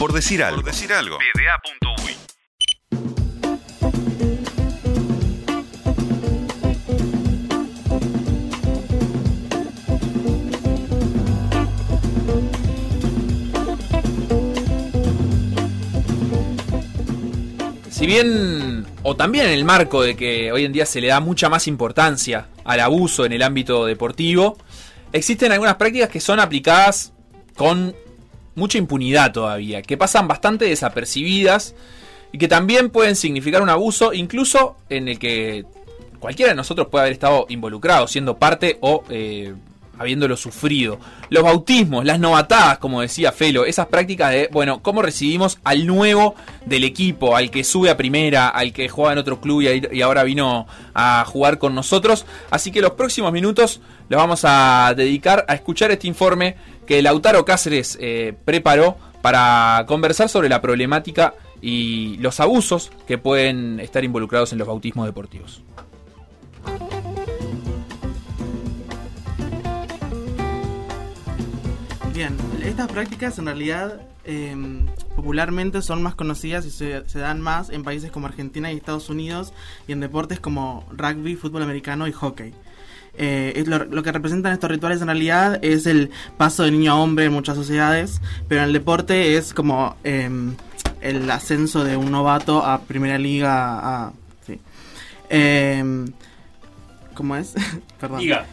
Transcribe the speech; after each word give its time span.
Por 0.00 0.14
decir 0.14 0.42
algo. 0.42 0.62
Por 0.62 0.72
decir 0.72 0.90
algo. 0.94 1.18
Si 17.90 18.06
bien, 18.06 18.86
o 19.02 19.14
también 19.16 19.44
en 19.44 19.52
el 19.52 19.66
marco 19.66 20.00
de 20.02 20.16
que 20.16 20.50
hoy 20.50 20.64
en 20.64 20.72
día 20.72 20.86
se 20.86 21.02
le 21.02 21.08
da 21.08 21.20
mucha 21.20 21.50
más 21.50 21.66
importancia 21.66 22.48
al 22.64 22.80
abuso 22.80 23.26
en 23.26 23.34
el 23.34 23.42
ámbito 23.42 23.84
deportivo, 23.84 24.56
existen 25.12 25.52
algunas 25.52 25.74
prácticas 25.74 26.08
que 26.08 26.20
son 26.20 26.40
aplicadas 26.40 27.12
con 27.54 27.94
mucha 28.60 28.78
impunidad 28.78 29.32
todavía, 29.32 29.82
que 29.82 29.96
pasan 29.96 30.28
bastante 30.28 30.66
desapercibidas 30.66 31.74
y 32.30 32.38
que 32.38 32.46
también 32.46 32.90
pueden 32.90 33.16
significar 33.16 33.62
un 33.62 33.70
abuso, 33.70 34.12
incluso 34.12 34.76
en 34.90 35.08
el 35.08 35.18
que 35.18 35.64
cualquiera 36.20 36.52
de 36.52 36.56
nosotros 36.56 36.88
puede 36.88 37.02
haber 37.04 37.14
estado 37.14 37.46
involucrado, 37.48 38.06
siendo 38.06 38.36
parte 38.36 38.76
o 38.82 39.02
eh, 39.08 39.54
habiéndolo 40.00 40.34
sufrido. 40.34 40.98
Los 41.28 41.44
bautismos, 41.44 42.06
las 42.06 42.18
novatadas, 42.18 42.78
como 42.78 43.02
decía 43.02 43.32
Felo, 43.32 43.66
esas 43.66 43.86
prácticas 43.86 44.30
de, 44.30 44.48
bueno, 44.50 44.80
cómo 44.82 45.02
recibimos 45.02 45.58
al 45.62 45.86
nuevo 45.86 46.34
del 46.64 46.84
equipo, 46.84 47.36
al 47.36 47.50
que 47.50 47.64
sube 47.64 47.90
a 47.90 47.98
primera, 47.98 48.48
al 48.48 48.72
que 48.72 48.88
juega 48.88 49.12
en 49.12 49.18
otro 49.18 49.42
club 49.42 49.60
y, 49.60 50.00
ahora 50.00 50.24
vino 50.24 50.66
a 50.94 51.22
jugar 51.26 51.58
con 51.58 51.74
nosotros. 51.74 52.24
Así 52.50 52.72
que 52.72 52.80
los 52.80 52.92
próximos 52.92 53.30
minutos 53.30 53.82
los 54.08 54.18
vamos 54.18 54.40
a 54.44 54.94
dedicar 54.96 55.44
a 55.46 55.54
escuchar 55.54 55.90
este 55.90 56.08
informe 56.08 56.56
que 56.86 57.02
Lautaro 57.02 57.44
Cáceres 57.44 57.98
eh, 58.00 58.32
preparó 58.46 58.96
para 59.20 59.84
conversar 59.86 60.30
sobre 60.30 60.48
la 60.48 60.62
problemática 60.62 61.34
y 61.60 62.16
los 62.20 62.40
abusos 62.40 62.90
que 63.06 63.18
pueden 63.18 63.80
estar 63.80 64.02
involucrados 64.02 64.52
en 64.52 64.58
los 64.58 64.66
bautismos 64.66 65.04
deportivos. 65.04 65.62
Bien, 72.12 72.36
estas 72.64 72.88
prácticas 72.88 73.38
en 73.38 73.46
realidad 73.46 74.00
em, 74.24 74.86
popularmente 75.14 75.80
son 75.80 76.02
más 76.02 76.16
conocidas 76.16 76.66
y 76.66 76.70
se, 76.70 77.02
dan 77.14 77.40
más 77.40 77.70
en 77.70 77.84
países 77.84 78.10
como 78.10 78.26
Argentina 78.26 78.72
y 78.72 78.76
Estados 78.76 79.08
Unidos 79.10 79.52
y 79.86 79.92
en 79.92 80.00
deportes 80.00 80.40
como 80.40 80.84
rugby, 80.90 81.36
fútbol 81.36 81.62
americano 81.62 82.08
y 82.08 82.12
hockey. 82.12 82.52
Eh, 83.14 83.64
lo, 83.66 84.02
que 84.02 84.12
representan 84.12 84.52
estos 84.52 84.70
rituales 84.70 85.00
en 85.00 85.06
realidad 85.06 85.58
es 85.62 85.86
el 85.86 86.10
paso 86.36 86.64
de 86.64 86.72
niño 86.72 86.92
a 86.92 86.96
hombre 86.96 87.26
en 87.26 87.32
muchas 87.32 87.56
sociedades, 87.56 88.20
pero 88.48 88.62
en 88.62 88.68
el 88.68 88.72
deporte 88.72 89.36
es 89.36 89.54
como 89.54 89.96
em, 90.02 90.56
el 91.00 91.30
ascenso 91.30 91.84
de 91.84 91.96
un 91.96 92.10
novato 92.10 92.64
a 92.64 92.80
primera 92.82 93.18
liga. 93.18 94.06
A, 94.06 94.12
sí. 94.46 94.58
Em, 95.28 96.06
¿Cómo 97.14 97.36
es? 97.36 97.54
Perdón. 98.00 98.20
Liga. 98.20 98.46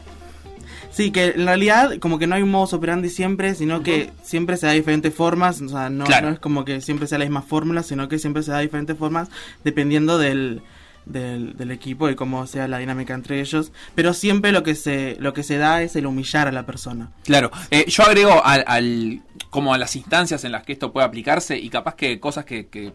Sí, 0.97 1.11
que 1.11 1.25
en 1.25 1.45
realidad 1.45 1.99
como 1.99 2.17
que 2.17 2.25
no 2.25 2.33
hay 2.33 2.41
un 2.41 2.49
modo 2.49 2.75
operandi 2.75 3.11
siempre, 3.11 3.53
sino 3.53 3.83
que 3.83 4.09
siempre 4.23 4.57
se 4.57 4.65
da 4.65 4.71
diferentes 4.71 5.13
formas, 5.13 5.61
o 5.61 5.69
sea, 5.69 5.91
no, 5.91 6.05
no, 6.05 6.29
es 6.29 6.39
como 6.39 6.65
que 6.65 6.81
siempre 6.81 7.05
sea 7.05 7.19
la 7.19 7.25
misma 7.25 7.43
fórmula, 7.43 7.83
sino 7.83 8.09
que 8.09 8.17
siempre 8.17 8.41
se 8.41 8.49
da 8.49 8.61
diferentes 8.61 8.97
formas 8.97 9.29
dependiendo 9.63 10.17
del, 10.17 10.63
del, 11.05 11.69
equipo 11.69 12.09
y 12.09 12.15
cómo 12.15 12.47
sea 12.47 12.67
la 12.67 12.79
dinámica 12.79 13.13
entre 13.13 13.41
ellos, 13.41 13.71
pero 13.93 14.15
siempre 14.15 14.51
lo 14.51 14.63
que 14.63 14.73
se, 14.73 15.17
lo 15.19 15.33
que 15.33 15.43
se 15.43 15.59
da 15.59 15.83
es 15.83 15.95
el 15.95 16.07
humillar 16.07 16.47
a 16.47 16.51
la 16.51 16.65
persona. 16.65 17.11
Claro, 17.25 17.51
eh, 17.69 17.85
yo 17.87 18.01
agrego 18.01 18.43
al, 18.43 19.21
como 19.51 19.75
a 19.75 19.77
las 19.77 19.95
instancias 19.95 20.45
en 20.45 20.51
las 20.51 20.63
que 20.63 20.73
esto 20.73 20.91
puede 20.91 21.05
aplicarse 21.05 21.59
y 21.59 21.69
capaz 21.69 21.93
que 21.93 22.19
cosas 22.19 22.43
que, 22.43 22.93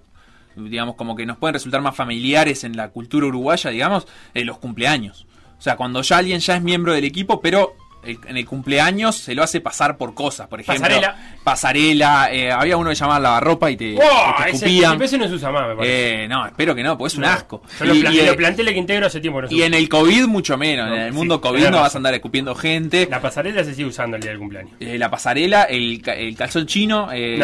digamos 0.56 0.96
como 0.96 1.14
que 1.14 1.24
nos 1.24 1.36
pueden 1.38 1.54
resultar 1.54 1.80
más 1.82 1.94
familiares 1.94 2.64
en 2.64 2.76
la 2.76 2.88
cultura 2.88 3.28
uruguaya, 3.28 3.70
digamos, 3.70 4.08
eh, 4.34 4.44
los 4.44 4.58
cumpleaños. 4.58 5.24
O 5.56 5.62
sea, 5.62 5.76
cuando 5.76 6.02
ya 6.02 6.18
alguien 6.18 6.40
ya 6.40 6.56
es 6.56 6.62
miembro 6.64 6.92
del 6.92 7.04
equipo, 7.04 7.40
pero 7.40 7.76
en 8.04 8.36
el 8.36 8.46
cumpleaños 8.46 9.16
se 9.16 9.34
lo 9.34 9.42
hace 9.42 9.60
pasar 9.60 9.96
por 9.96 10.14
cosas, 10.14 10.48
por 10.48 10.60
ejemplo. 10.60 10.82
Pasarela. 10.82 11.16
Pasarela, 11.44 12.32
eh, 12.32 12.50
había 12.50 12.76
uno 12.76 12.90
que 12.90 12.96
llamaba 12.96 13.20
lavarropa 13.20 13.70
y 13.70 13.76
te, 13.76 13.94
te 13.94 14.50
escupían. 14.50 15.00
Ese, 15.02 15.18
no 15.18 15.28
se 15.28 15.34
usa 15.34 15.50
más, 15.50 15.68
me 15.68 15.76
parece. 15.76 16.24
Eh, 16.24 16.28
no, 16.28 16.46
espero 16.46 16.74
que 16.74 16.82
no, 16.82 16.98
porque 16.98 17.12
es 17.12 17.18
un 17.18 17.24
asco. 17.24 17.62
Yo 17.78 17.86
lo, 17.86 17.94
y, 17.94 18.02
lo 18.02 18.36
planteé 18.36 18.68
el 18.68 18.76
integro 18.76 19.06
hace 19.06 19.20
tiempo. 19.20 19.40
y 19.48 19.62
en 19.62 19.74
el 19.74 19.88
COVID 19.88 20.26
mucho 20.26 20.56
menos. 20.56 20.88
en 20.88 21.00
el 21.00 21.12
mundo 21.12 21.40
COVID 21.40 21.68
no 21.68 21.80
vas 21.80 21.94
a 21.94 21.98
andar 21.98 22.14
escupiendo 22.14 22.54
gente. 22.54 23.06
La 23.10 23.20
pasarela 23.20 23.64
se 23.64 23.74
sigue 23.74 23.88
usando 23.88 24.16
el 24.16 24.22
día 24.22 24.30
del 24.30 24.38
cumpleaños. 24.38 24.72
Eh, 24.80 24.98
la 24.98 25.10
pasarela, 25.10 25.64
el, 25.64 26.02
el 26.04 26.36
calzón 26.36 26.66
chino, 26.66 27.10
el, 27.12 27.42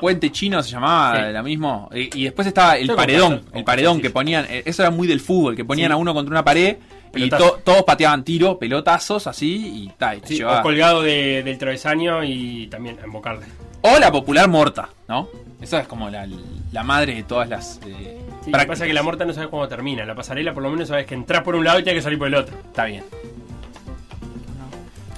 puente 0.00 0.30
chino 0.30 0.62
se 0.62 0.70
llamaba, 0.70 1.30
la 1.30 1.42
mismo. 1.42 1.88
y 1.94 2.24
después 2.24 2.46
estaba 2.46 2.76
el 2.76 2.88
paredón, 2.88 3.42
el 3.54 3.64
paredón 3.64 4.00
que 4.00 4.10
ponían, 4.10 4.46
eso 4.64 4.82
era 4.82 4.90
muy 4.90 5.06
del 5.06 5.20
fútbol, 5.20 5.56
que 5.56 5.64
ponían 5.64 5.92
a 5.92 5.96
uno 5.96 6.12
contra 6.14 6.32
una 6.32 6.44
pared 6.44 6.76
y 7.14 7.30
todos 7.30 7.82
pateaban 7.86 8.24
tiro, 8.24 8.58
pelotazos 8.58 9.26
así 9.26 9.84
y 9.84 9.92
tal. 9.96 10.22
o 10.46 10.62
colgado 10.62 11.02
del 11.02 11.58
travesaño 11.58 12.24
y 12.24 12.66
también 12.68 12.98
embocarle. 13.02 13.46
O 13.82 13.98
la 13.98 14.10
popular 14.10 14.48
morta, 14.48 14.88
¿no? 15.06 15.28
Esa 15.60 15.80
es 15.80 15.88
como 15.88 16.08
la, 16.10 16.26
madre 16.84 17.14
de 17.16 17.22
todas 17.24 17.48
las. 17.48 17.80
Eh, 17.86 18.18
sí, 18.44 18.50
lo 18.50 18.58
que 18.58 18.66
pasa 18.66 18.84
es 18.84 18.88
que 18.88 18.94
la 18.94 19.02
morta 19.02 19.24
no 19.24 19.32
sabes 19.32 19.48
cómo 19.48 19.66
termina. 19.68 20.04
La 20.04 20.14
pasarela, 20.14 20.52
por 20.52 20.62
lo 20.62 20.70
menos, 20.70 20.88
sabes 20.88 21.06
que 21.06 21.14
entras 21.14 21.42
por 21.42 21.54
un 21.54 21.64
lado 21.64 21.78
y 21.80 21.82
tienes 21.82 22.00
que 22.00 22.04
salir 22.04 22.18
por 22.18 22.28
el 22.28 22.34
otro. 22.34 22.56
Está 22.56 22.84
bien. 22.84 23.04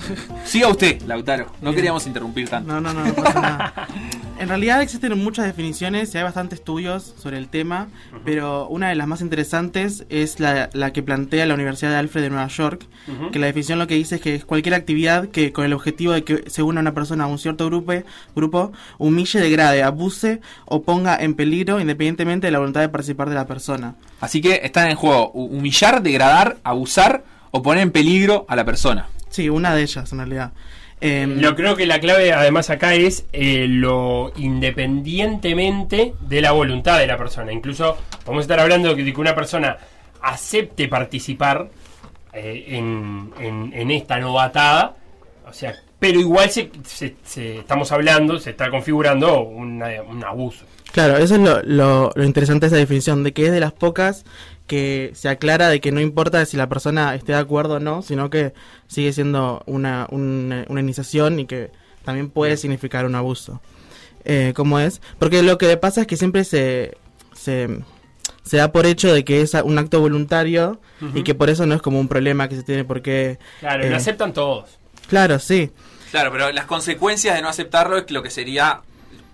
Siga 0.45 0.69
usted, 0.69 1.03
Lautaro. 1.03 1.47
No 1.61 1.73
queríamos 1.73 2.07
interrumpir 2.07 2.49
tanto. 2.49 2.73
No, 2.73 2.81
no, 2.81 2.93
no, 2.93 3.05
no 3.05 3.15
pasa 3.15 3.41
nada. 3.41 3.89
En 4.41 4.49
realidad 4.49 4.81
existen 4.81 5.23
muchas 5.23 5.45
definiciones 5.45 6.15
y 6.15 6.17
hay 6.17 6.25
bastantes 6.25 6.61
estudios 6.61 7.15
sobre 7.19 7.37
el 7.37 7.49
tema, 7.49 7.89
pero 8.25 8.69
una 8.69 8.89
de 8.89 8.95
las 8.95 9.07
más 9.07 9.21
interesantes 9.21 10.07
es 10.09 10.41
la, 10.41 10.71
que 10.95 11.03
plantea 11.03 11.45
la 11.45 11.53
Universidad 11.53 11.91
de 11.91 11.97
Alfred 11.99 12.23
de 12.23 12.31
Nueva 12.31 12.47
York, 12.47 12.87
que 13.33 13.39
la 13.39 13.49
definición 13.49 13.79
lo 13.79 13.87
que 13.87 13.97
dice 13.97 14.15
es 14.15 14.23
que 14.23 14.35
es 14.37 14.47
cualquier 14.47 14.73
actividad 14.73 15.29
que 15.29 15.53
con 15.53 15.67
el 15.67 15.75
objetivo 15.75 16.15
de 16.15 16.25
que 16.25 16.49
se 16.49 16.63
una 16.63 16.81
una 16.81 16.95
persona 16.95 17.25
a 17.25 17.27
un 17.27 17.39
cierto 17.39 17.67
grupo, 17.67 17.93
grupo 18.35 18.73
humille, 18.97 19.41
degrade, 19.41 19.83
abuse 19.83 20.41
o 20.65 20.81
ponga 20.81 21.19
en 21.19 21.35
peligro 21.35 21.79
independientemente 21.79 22.47
de 22.47 22.53
la 22.53 22.61
voluntad 22.61 22.81
de 22.81 22.89
participar 22.89 23.29
de 23.29 23.35
la 23.35 23.47
persona. 23.47 23.97
Así 24.23 24.41
que 24.41 24.63
están 24.63 24.89
en 24.89 24.97
juego 24.97 25.33
humillar, 25.33 26.03
degradar, 26.03 26.57
abusar 26.65 27.25
o 27.51 27.61
poner 27.61 27.83
en 27.83 27.91
peligro 27.91 28.47
a 28.49 28.57
la 28.57 28.65
persona. 28.65 29.09
Sí, 29.31 29.49
una 29.49 29.75
de 29.75 29.83
ellas 29.83 30.13
en 30.13 30.19
realidad. 30.19 30.53
Em, 31.01 31.39
Yo 31.41 31.57
creo 31.57 31.77
que 31.77 31.87
la 31.87 31.99
clave 31.99 32.33
además 32.33 32.69
acá 32.69 32.95
es 32.95 33.25
eh, 33.33 33.67
lo 33.69 34.33
independientemente 34.37 36.13
de 36.21 36.41
la 36.43 36.53
voluntad 36.53 36.99
de 36.99 37.07
la 37.07 37.17
persona. 37.17 37.53
Incluso 37.53 37.97
podemos 38.25 38.43
estar 38.43 38.61
hablando 38.61 38.95
de 38.95 39.13
que 39.13 39.21
una 39.21 39.35
persona 39.35 39.79
acepte 40.21 40.89
participar 40.89 41.71
eh, 42.35 42.65
en, 42.69 43.91
esta 43.91 44.19
novatada, 44.19 44.97
o 45.49 45.53
sea, 45.53 45.75
pero 45.99 46.21
igual 46.21 46.51
se, 46.51 46.71
estamos 47.37 47.93
hablando, 47.93 48.39
se 48.39 48.51
está 48.51 48.71
configurando 48.71 49.41
un 49.41 49.83
abuso. 50.27 50.67
Claro, 50.93 51.17
eso 51.17 51.35
es 51.37 51.41
lo, 51.41 51.63
lo, 51.63 52.11
lo 52.15 52.25
interesante 52.25 52.67
de 52.67 52.69
esa 52.69 52.77
definición, 52.77 53.23
de 53.23 53.33
que 53.33 53.47
es 53.47 53.53
de 53.53 53.61
las 53.61 53.73
pocas 53.73 54.25
que 54.71 55.11
se 55.15 55.29
aclara 55.29 55.69
de 55.69 55.81
que 55.81 55.91
no 55.91 56.01
importa 56.01 56.47
si 56.47 56.57
la 56.57 56.69
persona 56.69 57.13
esté 57.17 57.33
de 57.33 57.39
acuerdo 57.39 57.75
o 57.75 57.81
no, 57.81 58.03
sino 58.03 58.31
que 58.31 58.55
sigue 58.87 59.13
siendo 59.13 59.65
una, 59.67 60.07
una, 60.13 60.65
iniciación 60.69 61.41
y 61.41 61.47
que 61.47 61.73
también 62.05 62.31
puede 62.31 62.57
significar 62.57 63.05
un 63.05 63.17
abuso. 63.17 63.61
Eh, 64.25 64.53
¿Cómo 64.55 64.79
es? 64.79 65.01
Porque 65.19 65.43
lo 65.43 65.59
que 65.59 65.77
pasa 65.77 66.03
es 66.03 66.07
que 66.07 66.17
siempre 66.17 66.45
se, 66.45 66.97
se, 67.35 67.83
da 68.53 68.71
por 68.71 68.87
hecho 68.87 69.13
de 69.13 69.25
que 69.25 69.41
es 69.41 69.55
un 69.55 69.77
acto 69.77 69.99
voluntario 69.99 70.81
y 71.17 71.25
que 71.25 71.35
por 71.35 71.51
eso 71.51 71.67
no 71.67 71.75
es 71.75 71.83
como 71.83 71.99
un 71.99 72.07
problema 72.07 72.49
que 72.49 72.55
se 72.55 72.63
tiene 72.63 72.85
por 72.85 73.03
qué... 73.03 73.41
Claro, 73.59 73.83
lo 73.83 73.91
eh, 73.91 73.97
aceptan 73.97 74.33
todos. 74.33 74.79
Claro, 75.09 75.41
sí. 75.41 75.73
Claro, 76.13 76.31
pero 76.31 76.53
las 76.53 76.67
consecuencias 76.67 77.35
de 77.35 77.43
no 77.43 77.49
aceptarlo 77.49 77.99
es 77.99 78.09
lo 78.13 78.23
que 78.23 78.31
sería 78.31 78.83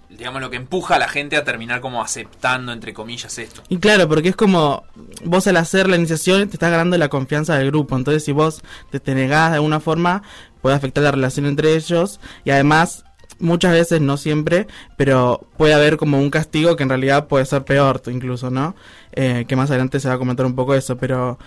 digamos, 0.09 0.41
lo 0.41 0.51
que 0.51 0.57
empuja 0.57 0.97
a 0.97 0.99
la 0.99 1.09
gente 1.09 1.37
a 1.37 1.45
terminar 1.45 1.81
como 1.81 2.03
aceptando, 2.03 2.73
entre 2.73 2.95
comillas, 2.95 3.39
esto. 3.39 3.63
Y 3.69 3.79
claro, 3.79 4.09
porque 4.09 4.29
es 4.31 4.37
como, 4.37 4.85
vos 5.25 5.47
al 5.47 5.57
hacer 5.57 5.89
la 5.89 5.97
iniciación 5.97 6.49
te 6.49 6.55
estás 6.55 6.71
ganando 6.71 6.97
la 6.99 7.09
confianza 7.09 7.57
del 7.57 7.71
grupo, 7.71 7.97
entonces 7.97 8.25
si 8.25 8.33
vos 8.33 8.63
te, 8.91 9.01
te 9.01 9.15
negás 9.15 9.51
de 9.51 9.57
alguna 9.57 9.81
forma, 9.81 10.23
puede 10.63 10.77
afectar 10.77 11.03
la 11.05 11.13
relación 11.13 11.47
entre 11.47 11.75
ellos 11.75 12.21
y 12.45 12.51
además 12.51 13.05
muchas 13.39 13.73
veces, 13.73 14.01
no 14.01 14.17
siempre, 14.17 14.67
pero 14.97 15.47
puede 15.57 15.75
haber 15.75 15.97
como 15.97 16.19
un 16.19 16.31
castigo 16.31 16.77
que 16.77 16.83
en 16.83 16.89
realidad 16.89 17.27
puede 17.29 17.45
ser 17.45 17.65
peor 17.65 18.03
incluso, 18.07 18.51
¿no? 18.51 18.75
Eh, 19.13 19.45
que 19.47 19.57
más 19.57 19.71
adelante 19.71 20.01
se 20.01 20.09
va 20.09 20.15
a 20.15 20.19
comentar 20.19 20.47
un 20.47 20.55
poco 20.55 20.75
eso, 20.75 20.97
pero 20.97 21.39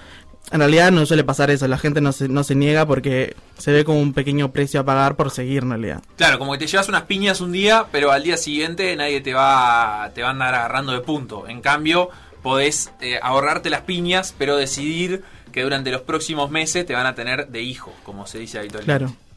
en 0.51 0.59
realidad 0.59 0.91
no 0.91 1.05
suele 1.05 1.23
pasar 1.23 1.51
eso, 1.51 1.67
la 1.67 1.77
gente 1.77 2.01
no 2.01 2.11
se, 2.11 2.27
no 2.27 2.43
se 2.43 2.55
niega 2.55 2.85
porque 2.85 3.35
se 3.57 3.71
ve 3.71 3.85
como 3.85 4.01
un 4.01 4.13
pequeño 4.13 4.51
precio 4.51 4.79
a 4.79 4.83
pagar 4.83 5.15
por 5.15 5.29
seguir 5.31 5.63
en 5.63 5.69
realidad. 5.69 6.01
Claro, 6.17 6.39
como 6.39 6.53
que 6.53 6.59
te 6.59 6.67
llevas 6.67 6.89
unas 6.89 7.03
piñas 7.03 7.41
un 7.41 7.51
día, 7.51 7.85
pero 7.91 8.11
al 8.11 8.23
día 8.23 8.37
siguiente 8.37 8.95
nadie 8.95 9.21
te 9.21 9.33
va, 9.33 10.11
te 10.15 10.21
va 10.21 10.29
a 10.29 10.31
andar 10.31 10.55
agarrando 10.55 10.91
de 10.91 11.01
punto. 11.01 11.47
En 11.47 11.61
cambio, 11.61 12.09
podés 12.41 12.91
eh, 13.01 13.19
ahorrarte 13.21 13.69
las 13.69 13.81
piñas, 13.81 14.33
pero 14.37 14.55
decidir 14.57 15.23
que 15.51 15.63
durante 15.63 15.91
los 15.91 16.01
próximos 16.01 16.49
meses 16.49 16.85
te 16.85 16.93
van 16.93 17.05
a 17.05 17.15
tener 17.15 17.47
de 17.49 17.61
hijo, 17.61 17.93
como 18.03 18.25
se 18.25 18.39
dice 18.39 18.59
habitualmente. 18.59 19.05
Claro. 19.05 19.28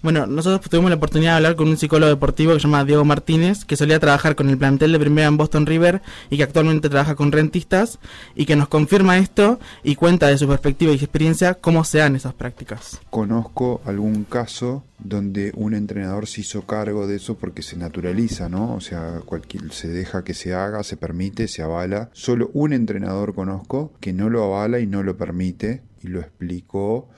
Bueno, 0.00 0.26
nosotros 0.26 0.70
tuvimos 0.70 0.90
la 0.90 0.96
oportunidad 0.96 1.32
de 1.32 1.36
hablar 1.38 1.56
con 1.56 1.66
un 1.66 1.76
psicólogo 1.76 2.08
deportivo 2.08 2.52
que 2.52 2.60
se 2.60 2.68
llama 2.68 2.84
Diego 2.84 3.04
Martínez, 3.04 3.64
que 3.64 3.76
solía 3.76 3.98
trabajar 3.98 4.36
con 4.36 4.48
el 4.48 4.56
plantel 4.56 4.92
de 4.92 5.00
primera 5.00 5.26
en 5.26 5.36
Boston 5.36 5.66
River 5.66 6.02
y 6.30 6.36
que 6.36 6.44
actualmente 6.44 6.88
trabaja 6.88 7.16
con 7.16 7.32
rentistas, 7.32 7.98
y 8.36 8.46
que 8.46 8.54
nos 8.54 8.68
confirma 8.68 9.18
esto 9.18 9.58
y 9.82 9.96
cuenta 9.96 10.28
de 10.28 10.38
su 10.38 10.46
perspectiva 10.46 10.92
y 10.92 10.94
experiencia 10.94 11.54
cómo 11.54 11.82
se 11.82 11.98
dan 11.98 12.14
esas 12.14 12.32
prácticas. 12.32 13.00
Conozco 13.10 13.80
algún 13.84 14.22
caso 14.22 14.84
donde 15.00 15.50
un 15.56 15.74
entrenador 15.74 16.28
se 16.28 16.42
hizo 16.42 16.62
cargo 16.62 17.08
de 17.08 17.16
eso 17.16 17.36
porque 17.36 17.62
se 17.62 17.76
naturaliza, 17.76 18.48
¿no? 18.48 18.74
O 18.74 18.80
sea, 18.80 19.20
cualquier, 19.24 19.72
se 19.72 19.88
deja 19.88 20.22
que 20.22 20.34
se 20.34 20.54
haga, 20.54 20.84
se 20.84 20.96
permite, 20.96 21.48
se 21.48 21.62
avala. 21.62 22.10
Solo 22.12 22.50
un 22.54 22.72
entrenador 22.72 23.34
conozco 23.34 23.92
que 23.98 24.12
no 24.12 24.30
lo 24.30 24.44
avala 24.44 24.78
y 24.78 24.86
no 24.86 25.02
lo 25.02 25.16
permite 25.16 25.82
y 26.02 26.06
lo 26.06 26.20
explicó 26.20 27.08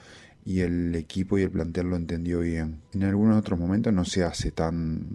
y 0.45 0.61
el 0.61 0.95
equipo 0.95 1.37
y 1.37 1.43
el 1.43 1.51
plantel 1.51 1.87
lo 1.87 1.95
entendió 1.95 2.39
bien. 2.39 2.81
En 2.93 3.03
algunos 3.03 3.37
otros 3.37 3.59
momentos 3.59 3.93
no 3.93 4.05
se 4.05 4.23
hace 4.23 4.51
tan 4.51 5.05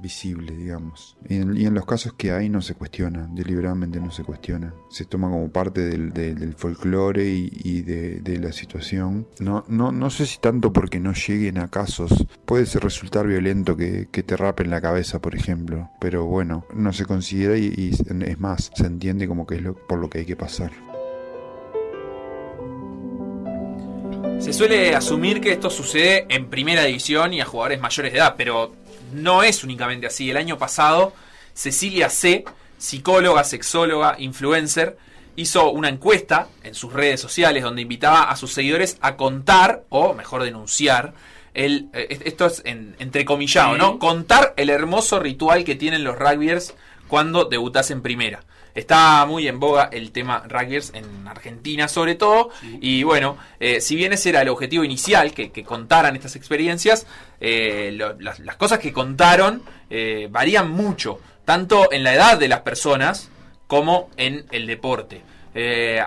visible, 0.00 0.56
digamos. 0.56 1.16
Y 1.28 1.36
en, 1.36 1.74
los 1.74 1.86
casos 1.86 2.12
que 2.14 2.32
hay 2.32 2.48
no 2.48 2.60
se 2.60 2.74
cuestiona, 2.74 3.28
deliberadamente 3.32 4.00
no 4.00 4.10
se 4.10 4.22
cuestiona. 4.22 4.74
Se 4.90 5.04
toma 5.04 5.30
como 5.30 5.50
parte 5.50 5.80
del, 5.80 6.12
del, 6.12 6.54
folclore 6.54 7.26
y, 7.26 7.82
de, 7.82 8.38
la 8.38 8.52
situación. 8.52 9.26
No, 9.40 9.64
no, 9.68 9.92
no 9.92 10.10
sé 10.10 10.26
si 10.26 10.38
tanto 10.38 10.72
porque 10.72 11.00
no 11.00 11.12
lleguen 11.12 11.58
a 11.58 11.68
casos. 11.68 12.26
Puede 12.44 12.66
ser 12.66 12.82
resultar 12.82 13.26
violento 13.26 13.76
que, 13.76 14.08
que 14.10 14.22
te 14.22 14.36
rapen 14.36 14.70
la 14.70 14.80
cabeza, 14.80 15.20
por 15.20 15.34
ejemplo. 15.34 15.90
Pero 16.00 16.26
bueno, 16.26 16.66
no 16.74 16.92
se 16.92 17.06
considera 17.06 17.56
y, 17.56 17.72
y 17.76 17.90
es 18.24 18.40
más, 18.40 18.70
se 18.74 18.86
entiende 18.86 19.26
como 19.26 19.46
que 19.46 19.56
es 19.56 19.62
lo, 19.62 19.74
por 19.74 19.98
lo 19.98 20.10
que 20.10 20.18
hay 20.18 20.26
que 20.26 20.36
pasar. 20.36 20.93
Se 24.44 24.52
suele 24.52 24.94
asumir 24.94 25.40
que 25.40 25.52
esto 25.52 25.70
sucede 25.70 26.26
en 26.28 26.50
primera 26.50 26.84
división 26.84 27.32
y 27.32 27.40
a 27.40 27.46
jugadores 27.46 27.80
mayores 27.80 28.12
de 28.12 28.18
edad, 28.18 28.34
pero 28.36 28.74
no 29.14 29.42
es 29.42 29.64
únicamente 29.64 30.06
así. 30.06 30.30
El 30.30 30.36
año 30.36 30.58
pasado, 30.58 31.14
Cecilia 31.54 32.10
C., 32.10 32.44
psicóloga, 32.76 33.42
sexóloga, 33.42 34.16
influencer, 34.18 34.98
hizo 35.34 35.70
una 35.70 35.88
encuesta 35.88 36.48
en 36.62 36.74
sus 36.74 36.92
redes 36.92 37.22
sociales 37.22 37.62
donde 37.62 37.80
invitaba 37.80 38.24
a 38.24 38.36
sus 38.36 38.52
seguidores 38.52 38.98
a 39.00 39.16
contar, 39.16 39.84
o 39.88 40.12
mejor 40.12 40.42
denunciar, 40.42 41.14
el, 41.54 41.88
eh, 41.94 42.20
esto 42.26 42.44
es 42.44 42.60
en, 42.66 42.96
entrecomillado, 42.98 43.78
¿no? 43.78 43.98
Contar 43.98 44.52
el 44.58 44.68
hermoso 44.68 45.20
ritual 45.20 45.64
que 45.64 45.74
tienen 45.74 46.04
los 46.04 46.18
rugbyers 46.18 46.74
cuando 47.08 47.46
debutas 47.46 47.90
en 47.90 48.02
primera. 48.02 48.44
Está 48.74 49.24
muy 49.26 49.46
en 49.46 49.60
boga 49.60 49.88
el 49.92 50.10
tema 50.10 50.42
rugbyers 50.48 50.92
en 50.94 51.28
Argentina 51.28 51.86
sobre 51.86 52.16
todo. 52.16 52.50
Y 52.80 53.04
bueno, 53.04 53.36
eh, 53.60 53.80
si 53.80 53.94
bien 53.94 54.12
ese 54.12 54.30
era 54.30 54.42
el 54.42 54.48
objetivo 54.48 54.82
inicial, 54.82 55.32
que, 55.32 55.50
contaran 55.64 56.16
estas 56.16 56.34
experiencias, 56.36 57.06
eh, 57.40 57.96
las, 58.18 58.56
cosas 58.56 58.80
que 58.80 58.92
contaron 58.92 59.62
eh, 59.90 60.28
varían 60.30 60.70
mucho, 60.70 61.20
tanto 61.44 61.92
en 61.92 62.02
la 62.02 62.14
edad 62.14 62.38
de 62.38 62.48
las 62.48 62.60
personas 62.60 63.30
como 63.66 64.10
en 64.16 64.46
el 64.50 64.66
deporte. 64.66 65.22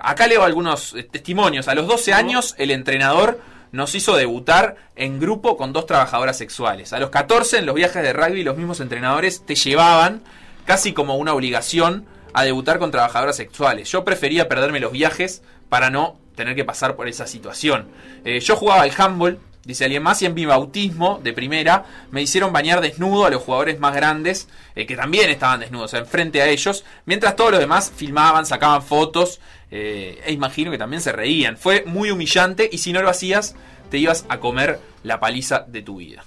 acá 0.02 0.28
leo 0.28 0.44
algunos 0.44 0.94
testimonios. 1.12 1.70
A 1.70 1.76
los 1.76 1.88
12 1.88 2.14
años 2.14 2.54
el 2.58 2.72
entrenador 2.72 3.40
nos 3.72 3.96
hizo 3.96 4.16
debutar 4.16 4.76
en 4.96 5.20
grupo 5.20 5.56
con 5.56 5.72
dos 5.72 5.86
trabajadoras 5.86 6.38
sexuales. 6.38 6.92
A 6.92 7.00
los 7.00 7.10
14 7.12 7.60
en 7.60 7.66
los 7.66 7.76
viajes 7.76 8.04
de 8.04 8.14
rugby 8.14 8.44
los 8.44 8.58
mismos 8.58 8.80
entrenadores 8.82 9.46
te 9.46 9.56
llevaban 9.56 10.22
casi 10.66 10.94
como 10.94 11.16
una 11.16 11.34
obligación 11.34 12.06
a 12.38 12.44
debutar 12.44 12.78
con 12.78 12.92
trabajadoras 12.92 13.36
sexuales. 13.36 13.92
Yo 13.92 14.06
prefería 14.06 14.48
perderme 14.48 14.80
los 14.80 14.92
viajes 14.92 15.42
para 15.70 15.90
no 15.90 16.20
tener 16.36 16.56
que 16.56 16.64
pasar 16.64 16.96
por 16.96 17.08
esa 17.08 17.26
situación. 17.26 17.88
Eh, 18.26 18.42
yo 18.42 18.56
jugaba 18.56 18.84
al 18.84 18.92
handball, 18.96 19.40
dice 19.64 19.86
alguien 19.86 20.04
más, 20.04 20.22
y 20.22 20.28
en 20.28 20.36
mi 20.36 20.46
bautismo 20.46 21.20
de 21.24 21.34
primera 21.34 21.86
me 22.12 22.22
hicieron 22.22 22.54
bañar 22.54 22.80
desnudo 22.80 23.26
a 23.26 23.32
los 23.32 23.42
jugadores 23.42 23.80
más 23.80 23.96
grandes, 23.96 24.50
eh, 24.76 24.86
que 24.86 24.96
también 24.96 25.32
estaban 25.32 25.62
desnudos, 25.62 25.96
enfrente 25.96 26.40
a 26.44 26.48
ellos, 26.48 26.86
mientras 27.08 27.36
todos 27.36 27.50
los 27.50 27.60
demás 27.60 27.92
filmaban, 27.96 28.46
sacaban 28.46 28.84
fotos, 28.84 29.40
eh, 29.72 30.22
e 30.24 30.32
imagino 30.32 30.70
que 30.70 30.78
también 30.78 31.02
se 31.02 31.12
reían. 31.12 31.58
Fue 31.58 31.86
muy 31.88 32.12
humillante 32.12 32.70
y 32.72 32.78
si 32.78 32.94
no 32.94 33.02
lo 33.02 33.10
hacías, 33.10 33.56
te 33.90 33.98
ibas 33.98 34.26
a 34.30 34.40
comer 34.40 34.80
la 35.02 35.20
paliza 35.20 35.66
de 35.68 35.82
tu 35.82 35.96
vida. 35.96 36.24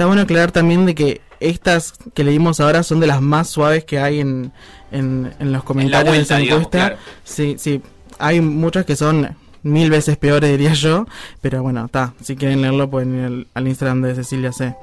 Está 0.00 0.06
bueno 0.06 0.22
aclarar 0.22 0.50
también 0.50 0.86
de 0.86 0.94
que 0.94 1.20
estas 1.40 1.92
que 2.14 2.24
leímos 2.24 2.58
ahora 2.58 2.82
son 2.82 3.00
de 3.00 3.06
las 3.06 3.20
más 3.20 3.50
suaves 3.50 3.84
que 3.84 3.98
hay 3.98 4.20
en, 4.20 4.50
en, 4.90 5.52
los 5.52 5.62
comentarios 5.62 6.16
de 6.16 6.22
esa 6.22 6.40
encuesta. 6.40 6.96
Sí, 7.22 7.56
sí, 7.58 7.82
hay 8.18 8.40
muchas 8.40 8.86
que 8.86 8.96
son 8.96 9.36
mil 9.62 9.90
veces 9.90 10.16
peores, 10.16 10.50
diría 10.50 10.74
yo. 10.74 11.06
Pero 11.40 11.62
bueno, 11.62 11.84
está. 11.86 12.14
Si 12.22 12.36
quieren 12.36 12.62
leerlo, 12.62 12.90
pueden 12.90 13.14
ir 13.14 13.46
al, 13.54 13.68
Instagram 13.68 14.02
de 14.02 14.14
Cecilia 14.14 14.52
C. 14.52 14.74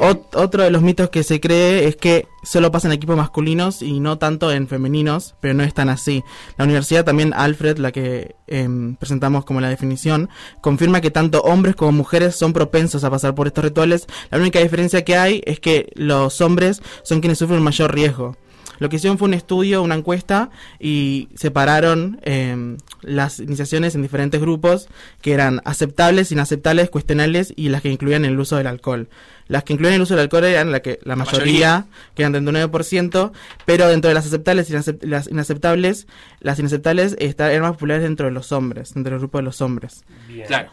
otro 0.00 0.62
de 0.62 0.70
los 0.70 0.82
mitos 0.82 1.10
que 1.10 1.22
se 1.22 1.40
cree 1.40 1.86
es 1.88 1.96
que 1.96 2.26
solo 2.42 2.70
pasa 2.70 2.88
en 2.88 2.92
equipos 2.92 3.16
masculinos 3.16 3.82
y 3.82 4.00
no 4.00 4.18
tanto 4.18 4.52
en 4.52 4.68
femeninos, 4.68 5.34
pero 5.40 5.54
no 5.54 5.62
es 5.62 5.74
tan 5.74 5.88
así. 5.88 6.22
La 6.56 6.64
universidad 6.64 7.04
también, 7.04 7.32
Alfred, 7.34 7.78
la 7.78 7.92
que 7.92 8.36
em, 8.46 8.96
presentamos 8.96 9.44
como 9.44 9.60
la 9.60 9.68
definición, 9.68 10.28
confirma 10.60 11.00
que 11.00 11.10
tanto 11.10 11.40
hombres 11.42 11.76
como 11.76 11.92
mujeres 11.92 12.36
son 12.36 12.52
propensos 12.52 13.04
a 13.04 13.10
pasar 13.10 13.34
por 13.34 13.46
estos 13.46 13.64
rituales. 13.64 14.06
La 14.30 14.38
única 14.38 14.60
diferencia 14.60 15.04
que 15.04 15.16
hay 15.16 15.42
es 15.44 15.60
que 15.60 15.90
los 15.94 16.40
hombres 16.40 16.82
son 17.02 17.20
quienes 17.20 17.38
sufren 17.38 17.62
mayor 17.62 17.94
riesgo. 17.94 18.36
Lo 18.80 18.88
que 18.88 18.96
hicieron 18.96 19.18
fue 19.18 19.28
un 19.28 19.34
estudio, 19.34 19.82
una 19.82 19.94
encuesta 19.94 20.50
y 20.80 21.28
separaron 21.36 22.18
em, 22.22 22.78
las 23.02 23.38
iniciaciones 23.38 23.94
en 23.94 24.02
diferentes 24.02 24.40
grupos 24.40 24.88
que 25.20 25.32
eran 25.32 25.60
aceptables, 25.64 26.32
inaceptables, 26.32 26.90
cuestionables 26.90 27.52
y 27.54 27.68
las 27.68 27.82
que 27.82 27.90
incluían 27.90 28.24
el 28.24 28.40
uso 28.40 28.56
del 28.56 28.66
alcohol. 28.66 29.08
Las 29.48 29.64
que 29.64 29.74
incluían 29.74 29.94
el 29.94 30.02
uso 30.02 30.14
del 30.14 30.22
alcohol 30.22 30.44
eran 30.44 30.72
la 30.72 30.80
que 30.80 30.98
la, 31.02 31.14
mayoría, 31.14 31.86
que 32.14 32.22
eran 32.22 32.32
39%, 32.34 33.32
pero 33.66 33.88
dentro 33.88 34.08
de 34.08 34.14
las 34.14 34.26
aceptables 34.26 34.70
y 34.70 34.72
las 35.06 35.28
inaceptables, 35.28 36.06
las 36.40 36.58
inaceptables 36.58 37.16
eran 37.18 37.62
más 37.62 37.72
populares 37.72 38.02
dentro 38.02 38.26
de 38.26 38.32
los 38.32 38.50
hombres, 38.50 38.94
dentro 38.94 39.10
del 39.10 39.20
grupo 39.20 39.38
de 39.38 39.44
los 39.44 39.60
hombres. 39.60 40.04
Claro. 40.46 40.70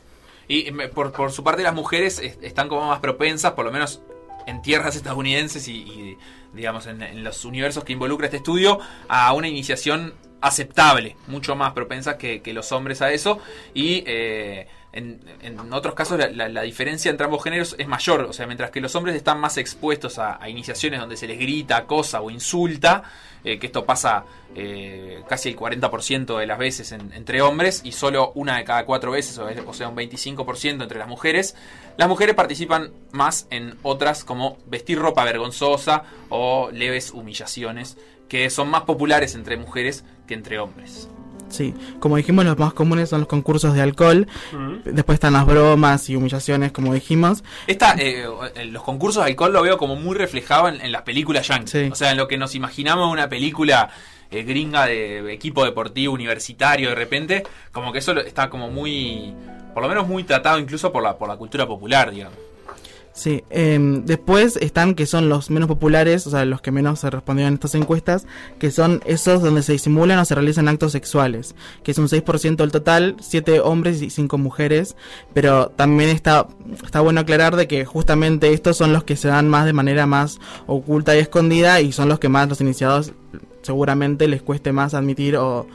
Y 0.47 0.71
por, 0.93 1.11
por 1.11 1.33
su 1.33 1.43
parte 1.43 1.61
las 1.61 1.73
mujeres 1.73 2.19
están 2.19 2.69
como 2.69 2.87
más 2.87 2.99
propensas, 2.99 3.51
por 3.51 3.65
lo 3.65 3.71
menos 3.71 4.01
en 4.47 4.61
tierras 4.61 4.95
estadounidenses 4.95 5.67
y, 5.67 6.17
digamos 6.57 6.87
en, 6.87 7.23
los 7.23 7.45
universos 7.45 7.83
que 7.85 7.93
involucra 7.93 8.25
este 8.25 8.37
estudio 8.37 8.79
a 9.07 9.31
una 9.31 9.47
iniciación 9.47 10.13
aceptable, 10.41 11.15
mucho 11.27 11.55
más 11.55 11.71
propensa 11.73 12.17
que, 12.17 12.41
los 12.53 12.71
hombres 12.71 13.01
a 13.01 13.11
eso. 13.11 13.39
Y 13.73 14.03
eh, 14.05 14.67
en, 14.93 15.73
otros 15.73 15.93
casos 15.93 16.19
la, 16.33 16.61
diferencia 16.61 17.11
entre 17.11 17.25
ambos 17.25 17.43
géneros 17.43 17.75
es 17.77 17.87
mayor, 17.87 18.21
o 18.21 18.33
sea, 18.33 18.47
mientras 18.47 18.71
que 18.71 18.81
los 18.81 18.95
hombres 18.95 19.15
están 19.15 19.39
más 19.39 19.57
expuestos 19.57 20.17
a, 20.17 20.39
iniciaciones 20.49 20.99
donde 20.99 21.17
se 21.17 21.27
les 21.27 21.37
grita, 21.37 21.77
acosa 21.77 22.21
o 22.21 22.31
insulta, 22.31 23.03
eh, 23.43 23.59
que 23.59 23.67
esto 23.67 23.85
pasa 23.85 24.23
eh, 24.55 25.23
casi 25.27 25.49
el 25.49 25.55
40% 25.55 26.39
de 26.39 26.47
las 26.47 26.57
veces 26.57 26.91
entre 26.91 27.41
hombres 27.41 27.81
y 27.83 27.91
solo 27.91 28.31
una 28.35 28.57
de 28.57 28.63
cada 28.63 28.85
cuatro 28.85 29.11
veces, 29.11 29.37
o, 29.37 29.73
sea, 29.73 29.89
un 29.89 29.95
25% 29.95 30.81
entre 30.81 30.97
las 30.97 31.07
mujeres, 31.07 31.55
las 31.97 32.07
mujeres 32.07 32.33
participan 32.33 32.91
más 33.11 33.47
en 33.51 33.77
otras 33.83 34.23
como 34.23 34.57
vestir 34.65 34.97
ropa 34.97 35.23
vergonzosa 35.25 36.03
o 36.29 36.69
leves 36.71 37.11
humillaciones, 37.11 37.97
que 38.29 38.49
son 38.49 38.69
más 38.69 38.83
populares 38.83 39.35
entre 39.35 39.57
mujeres 39.57 40.03
que 40.27 40.33
entre 40.33 40.59
hombres. 40.59 41.07
Sí, 41.49 41.73
como 41.99 42.17
dijimos, 42.17 42.45
los 42.45 42.57
más 42.57 42.73
comunes 42.73 43.09
son 43.09 43.21
los 43.21 43.29
concursos 43.29 43.73
de 43.73 43.81
alcohol. 43.81 44.27
Después 44.85 45.15
están 45.15 45.33
las 45.33 45.45
bromas 45.45 46.09
y 46.09 46.15
humillaciones, 46.15 46.71
como 46.71 46.93
dijimos. 46.93 47.43
Esta, 47.67 47.95
eh, 47.97 48.25
los 48.65 48.83
concursos 48.83 49.23
de 49.23 49.31
alcohol 49.31 49.53
lo 49.53 49.61
veo 49.61 49.77
como 49.77 49.95
muy 49.95 50.15
reflejado 50.15 50.67
en, 50.67 50.91
las 50.91 51.03
películas 51.03 51.47
yankee. 51.47 51.89
O 51.91 51.95
sea, 51.95 52.11
en 52.11 52.17
lo 52.17 52.27
que 52.27 52.37
nos 52.37 52.55
imaginamos 52.55 53.11
una 53.11 53.29
película 53.29 53.89
eh, 54.29 54.43
gringa 54.43 54.85
de 54.85 55.31
equipo 55.31 55.63
deportivo 55.63 56.13
universitario 56.13 56.89
de 56.89 56.95
repente, 56.95 57.43
como 57.71 57.91
que 57.93 57.99
eso 57.99 58.17
está 58.19 58.49
como 58.49 58.69
muy, 58.69 59.33
por 59.73 59.83
lo 59.83 59.89
menos 59.89 60.07
muy 60.07 60.23
tratado 60.23 60.59
incluso 60.59 60.91
por 60.91 61.01
la, 61.01 61.17
por 61.17 61.29
la 61.29 61.37
cultura 61.37 61.65
popular, 61.65 62.11
digamos. 62.11 62.46
Sí, 63.17 63.43
em, 63.49 64.05
después 64.05 64.57
están 64.57 64.93
que 64.93 65.07
son 65.07 65.27
los 65.27 65.49
menos 65.49 65.67
populares, 65.67 66.27
o 66.27 66.29
sea, 66.29 66.45
los 66.45 66.61
que 66.61 66.69
menos 66.69 66.99
se 66.99 67.09
respondieron 67.09 67.47
en 67.47 67.53
estas 67.55 67.73
encuestas, 67.73 68.27
que 68.59 68.69
son 68.69 69.01
esos 69.07 69.41
donde 69.41 69.63
se 69.63 69.71
disimulan 69.71 70.19
o 70.19 70.25
se 70.25 70.35
realizan 70.35 70.67
actos 70.67 70.91
sexuales, 70.91 71.55
que 71.81 71.89
es 71.89 71.97
un 71.97 72.09
6% 72.09 72.57
del 72.57 72.71
total, 72.71 73.15
7 73.19 73.59
hombres 73.61 74.03
y 74.03 74.11
5 74.11 74.37
mujeres, 74.37 74.95
pero 75.33 75.69
también 75.69 76.11
está, 76.11 76.47
está 76.83 76.99
bueno 76.99 77.21
aclarar 77.21 77.55
de 77.55 77.67
que 77.67 77.85
justamente 77.85 78.53
estos 78.53 78.77
son 78.77 78.93
los 78.93 79.03
que 79.03 79.15
se 79.15 79.29
dan 79.29 79.49
más 79.49 79.65
de 79.65 79.73
manera 79.73 80.05
más 80.05 80.39
oculta 80.67 81.15
y 81.15 81.19
escondida 81.19 81.81
y 81.81 81.93
son 81.93 82.09
los 82.09 82.19
que 82.19 82.29
más 82.29 82.47
los 82.47 82.61
iniciados 82.61 83.13
seguramente 83.67 84.27
les 84.27 84.41
cueste 84.41 84.71
más 84.71 84.93
admitir 84.93 85.35
o, 85.37 85.67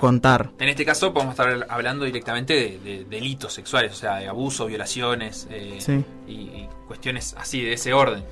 contar. 0.00 0.50
En 0.58 0.68
este 0.68 0.84
caso 0.84 1.14
podemos 1.14 1.34
estar 1.34 1.66
hablando 1.68 2.04
directamente 2.04 2.78
de, 2.82 3.06
delitos 3.08 3.54
sexuales, 3.54 3.92
o 3.92 3.94
sea, 3.94 4.16
de 4.16 4.26
abusos, 4.26 4.66
violaciones 4.66 5.46
eh, 5.50 6.02
y, 6.26 6.66
cuestiones 6.88 7.34
así 7.38 7.62
de 7.62 7.72
ese 7.72 7.92
orden. 7.92 8.22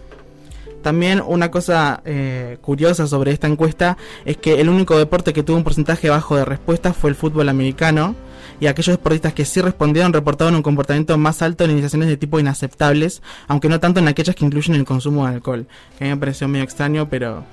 También 0.83 1.23
una 1.25 1.51
cosa 1.51 2.03
eh, 2.05 2.59
curiosa 2.61 3.07
sobre 3.07 3.33
esta 3.33 3.47
encuesta 3.47 3.97
es 4.25 4.37
que 4.37 4.61
el 4.61 4.69
único 4.69 4.99
deporte 4.99 5.33
que 5.33 5.43
tuvo 5.43 5.57
un 5.57 5.65
porcentaje 5.65 6.09
bajo 6.09 6.37
de 6.37 6.45
respuestas 6.45 6.97
fue 6.97 7.11
el 7.11 7.17
fútbol 7.17 7.49
americano. 7.49 8.15
y 8.61 8.67
aquellos 8.67 8.97
deportistas 8.97 9.33
que 9.35 9.45
sí 9.45 9.61
respondieron 9.61 10.13
reportaron 10.13 10.55
un 10.55 10.63
comportamiento 10.63 11.17
más 11.19 11.43
alto 11.43 11.65
en 11.65 11.73
iniciaciones 11.73 12.09
de 12.09 12.17
tipo 12.17 12.39
inaceptables, 12.39 13.23
aunque 13.49 13.69
no 13.69 13.81
tanto 13.81 14.01
en 14.01 14.09
aquellas 14.09 14.37
que 14.37 14.45
incluyen 14.45 14.75
el 14.75 14.85
consumo 14.85 15.27
de 15.27 15.35
alcohol. 15.35 15.67
Que 15.99 16.05
a 16.05 16.07
mí 16.07 16.15
me 16.15 16.21
pareció 16.21 16.49
medio 16.49 16.65
extraño, 16.65 17.09
pero... 17.09 17.45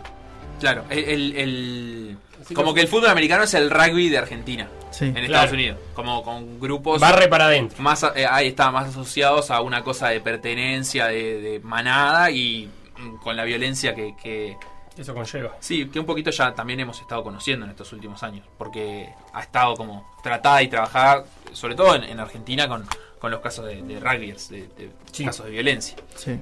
Claro, 0.61 0.85
el, 0.89 1.35
el- 1.35 2.17
como 2.55 2.73
que 2.73 2.81
el 2.81 2.87
fútbol 2.87 3.09
americano 3.09 3.43
es 3.43 3.53
el 3.53 3.69
rugby 3.69 4.07
de 4.09 4.17
Argentina, 4.17 4.67
Sí. 4.91 5.05
en 5.05 5.11
Claro. 5.13 5.25
Estados 5.27 5.51
Unidos, 5.53 5.77
como 5.93 6.23
con 6.23 6.59
grupos 6.59 6.99
Barre 7.01 7.27
para 7.27 7.45
adentro. 7.45 7.81
más 7.83 8.03
a- 8.03 8.13
eh, 8.15 8.25
ahí 8.29 8.47
está 8.47 8.71
más 8.71 8.89
asociados 8.89 9.51
a 9.51 9.61
una 9.61 9.83
cosa 9.83 10.07
de 10.09 10.21
pertenencia, 10.21 11.07
de, 11.07 11.39
de 11.41 11.59
manada 11.59 12.31
y 12.31 12.69
mm, 12.97 13.15
con 13.17 13.35
la 13.35 13.43
violencia 13.43 13.93
que, 13.95 14.15
que 14.21 14.55
Eso 14.97 15.13
conlleva. 15.13 15.55
sí, 15.59 15.87
que 15.89 15.99
un 15.99 16.05
poquito 16.05 16.29
ya 16.31 16.53
también 16.53 16.79
hemos 16.79 16.99
estado 16.99 17.23
conociendo 17.23 17.65
en 17.65 17.71
estos 17.71 17.91
últimos 17.93 18.21
años, 18.23 18.45
porque 18.57 19.09
ha 19.33 19.41
estado 19.41 19.75
como 19.75 20.11
tratada 20.23 20.61
y 20.63 20.67
trabajada, 20.67 21.23
sobre 21.53 21.75
todo 21.75 21.95
en, 21.95 22.03
en 22.05 22.19
Argentina, 22.19 22.67
con, 22.67 22.85
con 23.19 23.31
los 23.31 23.39
casos 23.39 23.65
de, 23.67 23.81
de 23.81 23.99
rugbyers, 23.99 24.49
de, 24.49 24.61
de 24.77 24.89
Sí. 25.11 25.23
casos 25.25 25.45
de 25.45 25.51
violencia. 25.51 25.95
Sí. 26.15 26.37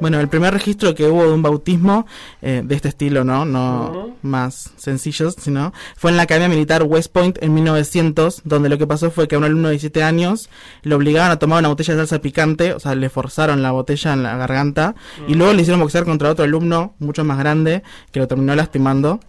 Bueno, 0.00 0.18
el 0.18 0.28
primer 0.28 0.54
registro 0.54 0.94
que 0.94 1.06
hubo 1.06 1.24
de 1.24 1.32
un 1.32 1.42
bautismo 1.42 2.06
eh, 2.40 2.62
de 2.64 2.74
este 2.74 2.88
estilo, 2.88 3.22
¿no? 3.22 3.44
No 3.44 4.16
más 4.22 4.70
sencillos, 4.76 5.36
sino 5.38 5.72
fue 5.96 6.10
en 6.10 6.16
la 6.16 6.22
Academia 6.22 6.48
Militar 6.48 6.82
West 6.84 7.12
Point 7.12 7.38
en 7.42 7.52
1900, 7.52 8.42
donde 8.44 8.68
lo 8.68 8.78
que 8.78 8.86
pasó 8.86 9.10
fue 9.10 9.28
que 9.28 9.34
a 9.34 9.38
un 9.38 9.44
alumno 9.44 9.68
de 9.68 9.72
17 9.72 10.02
años 10.02 10.48
lo 10.82 10.96
obligaban 10.96 11.30
a 11.30 11.38
tomar 11.38 11.58
una 11.58 11.68
botella 11.68 11.94
de 11.94 12.00
salsa 12.00 12.20
picante, 12.22 12.72
o 12.72 12.80
sea, 12.80 12.94
le 12.94 13.10
forzaron 13.10 13.62
la 13.62 13.72
botella 13.72 14.12
en 14.14 14.22
la 14.22 14.36
garganta 14.36 14.94
y 15.28 15.34
luego 15.34 15.52
le 15.52 15.62
hicieron 15.62 15.80
boxear 15.80 16.04
contra 16.04 16.30
otro 16.30 16.44
alumno 16.44 16.94
mucho 16.98 17.24
más 17.24 17.38
grande 17.38 17.82
que 18.10 18.20
lo 18.20 18.28
terminó 18.28 18.54
lastimando. 18.54 19.20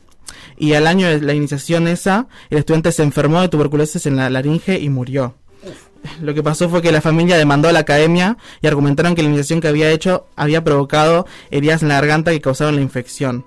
Y 0.58 0.74
al 0.74 0.88
año 0.88 1.08
de 1.08 1.22
la 1.22 1.34
iniciación 1.34 1.88
esa, 1.88 2.28
el 2.50 2.60
estudiante 2.60 2.92
se 2.92 3.04
enfermó 3.04 3.42
de 3.42 3.50
tuberculosis 3.50 4.06
en 4.06 4.16
la 4.16 4.30
laringe 4.30 4.80
y 4.80 4.90
murió. 4.90 5.36
Lo 6.22 6.34
que 6.34 6.44
pasó 6.44 6.70
fue 6.70 6.82
que 6.82 6.92
la 6.92 7.02
familia 7.02 7.38
demandó 7.38 7.70
a 7.70 7.72
la 7.72 7.80
academia 7.80 8.38
y 8.62 8.68
argumentaron 8.68 9.16
que 9.16 9.22
la 9.24 9.30
iniciación 9.30 9.62
que 9.62 9.68
había 9.68 9.92
hecho 9.92 10.26
había 10.36 10.64
provocado 10.64 11.26
heridas 11.50 11.82
en 11.82 11.90
la 11.90 11.96
garganta 11.96 12.32
que 12.32 12.42
causaron 12.42 12.76
la 12.76 12.82
infección. 12.82 13.46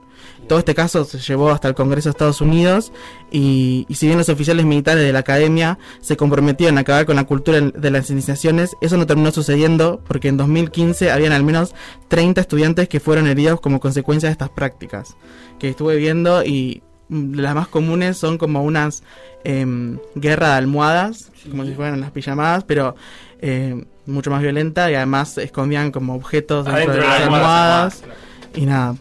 Todo 0.49 0.59
este 0.59 0.75
caso 0.75 1.05
se 1.05 1.19
llevó 1.19 1.51
hasta 1.51 1.69
el 1.69 1.75
Congreso 1.75 2.09
de 2.09 2.11
Estados 2.11 2.41
Unidos 2.43 2.93
y, 3.31 3.87
si 3.91 4.07
bien 4.07 4.19
los 4.19 4.29
oficiales 4.29 4.67
militares 4.67 5.03
de 5.03 5.13
la 5.13 5.21
academia 5.21 5.79
se 6.01 6.17
comprometieron 6.17 6.77
a 6.77 6.83
acabar 6.83 7.07
con 7.07 7.17
la 7.17 7.25
cultura 7.25 7.61
de 7.61 7.91
las 7.91 8.11
iniciaciones, 8.11 8.77
eso 8.83 8.99
no 8.99 9.07
terminó 9.07 9.31
sucediendo 9.31 10.03
porque 10.07 10.29
en 10.29 10.37
2015 10.37 11.11
habían 11.11 11.33
al 11.33 11.45
menos 11.45 11.75
30 12.09 12.43
estudiantes 12.43 12.89
que 12.89 13.01
fueron 13.01 13.27
heridos 13.27 13.61
como 13.61 13.81
consecuencia 13.81 14.29
de 14.29 14.33
estas 14.33 14.51
prácticas 14.51 15.17
que 15.59 15.71
estuve 15.71 15.97
viendo 15.97 16.45
y 16.45 16.83
las 17.09 17.55
más 17.55 17.69
comunes 17.69 18.17
son 18.17 18.39
como 18.39 18.63
unas 18.63 19.03
em, 19.45 19.99
guerra 20.15 20.51
de 20.51 20.55
almohadas, 20.55 21.31
como 21.49 21.65
si 21.65 21.73
fueran 21.75 22.01
las 22.01 22.11
pijamadas, 22.11 22.65
pero 22.65 22.97
em, 23.41 23.85
mucho 24.07 24.31
más 24.31 24.43
violenta 24.43 24.91
y 24.91 24.95
además 24.95 25.39
escondían 25.39 25.91
como 25.91 26.15
objetos 26.15 26.65
dentro 26.65 26.83
Adentro 26.83 27.03
de 27.03 27.09
las 27.09 27.21
almohadas 27.23 28.03
claro. 28.03 28.21
y 28.55 28.67
nada. 28.67 28.97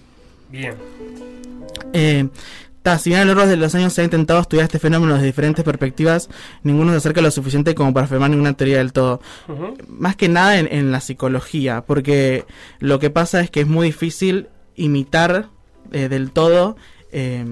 Bien. 0.50 0.76
Eh, 1.94 2.28
ta, 2.82 2.98
si 2.98 3.10
bien 3.10 3.22
a 3.22 3.26
lo 3.26 3.36
largo 3.36 3.50
de 3.50 3.58
los 3.58 3.74
años 3.76 3.94
se 3.94 4.02
ha 4.02 4.04
intentado 4.04 4.40
estudiar 4.40 4.66
este 4.66 4.80
fenómeno 4.80 5.14
desde 5.14 5.28
diferentes 5.28 5.64
perspectivas, 5.64 6.30
ninguno 6.64 6.92
se 6.92 6.98
acerca 6.98 7.22
lo 7.22 7.32
suficiente 7.32 7.76
como 7.76 7.94
para 7.94 8.06
afirmar 8.06 8.30
ninguna 8.30 8.54
teoría 8.54 8.78
del 8.78 8.92
todo. 8.92 9.22
Más 9.88 10.16
que 10.16 10.28
nada 10.28 10.60
en, 10.60 10.68
en 10.72 10.92
la 10.92 11.00
psicología, 11.00 11.84
porque 11.86 12.46
lo 12.80 13.00
que 13.00 13.10
pasa 13.10 13.42
es 13.42 13.50
que 13.50 13.62
es 13.62 13.68
muy 13.68 13.88
difícil 13.88 14.50
imitar 14.76 15.50
eh, 15.92 16.10
del 16.10 16.32
todo 16.32 16.76
eh, 17.12 17.46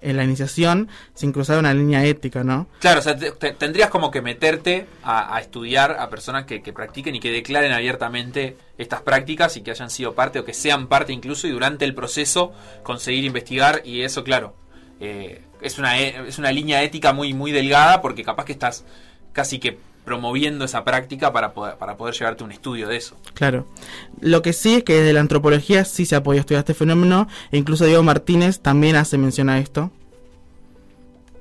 en 0.00 0.16
la 0.16 0.24
iniciación 0.24 0.88
sin 1.14 1.32
cruzar 1.32 1.58
una 1.58 1.72
línea 1.74 2.04
ética, 2.04 2.44
¿no? 2.44 2.66
Claro, 2.80 3.00
o 3.00 3.02
sea, 3.02 3.16
te- 3.16 3.32
te- 3.32 3.52
tendrías 3.52 3.90
como 3.90 4.10
que 4.10 4.22
meterte 4.22 4.86
a, 5.02 5.40
estudiar 5.40 5.96
a 5.98 6.08
personas 6.10 6.44
que, 6.44 6.62
que 6.62 6.72
practiquen 6.72 7.14
y 7.14 7.20
que 7.20 7.30
declaren 7.30 7.72
abiertamente 7.72 8.56
estas 8.78 9.02
prácticas 9.02 9.56
y 9.56 9.62
que 9.62 9.70
hayan 9.70 9.90
sido 9.90 10.14
parte 10.14 10.38
o 10.38 10.44
que 10.44 10.54
sean 10.54 10.86
parte 10.86 11.12
incluso 11.12 11.46
y 11.46 11.50
durante 11.50 11.84
el 11.84 11.94
proceso 11.94 12.52
conseguir 12.82 13.24
investigar 13.24 13.82
y 13.84 14.02
eso, 14.02 14.22
claro, 14.24 14.54
eh, 15.00 15.42
es, 15.60 15.78
una, 15.78 15.98
e- 15.98 16.28
es 16.28 16.38
una 16.38 16.52
línea 16.52 16.82
ética 16.82 17.12
muy, 17.12 17.32
muy 17.34 17.52
delgada 17.52 18.00
porque 18.02 18.22
capaz 18.22 18.44
que 18.44 18.52
estás 18.52 18.84
casi 19.32 19.58
que 19.58 19.78
promoviendo 20.06 20.64
esa 20.64 20.84
práctica 20.84 21.32
para 21.32 21.52
poder, 21.52 21.76
para 21.76 21.96
poder 21.96 22.14
llevarte 22.14 22.44
un 22.44 22.52
estudio 22.52 22.88
de 22.88 22.96
eso. 22.96 23.16
Claro. 23.34 23.66
Lo 24.20 24.40
que 24.40 24.54
sí 24.54 24.76
es 24.76 24.84
que 24.84 24.94
desde 24.94 25.12
la 25.12 25.20
antropología 25.20 25.84
sí 25.84 26.06
se 26.06 26.16
ha 26.16 26.22
podido 26.22 26.40
estudiar 26.40 26.60
este 26.60 26.72
fenómeno, 26.74 27.28
e 27.50 27.58
incluso 27.58 27.84
Diego 27.84 28.04
Martínez 28.04 28.60
también 28.60 28.96
hace 28.96 29.18
mención 29.18 29.50
a 29.50 29.58
esto. 29.58 29.90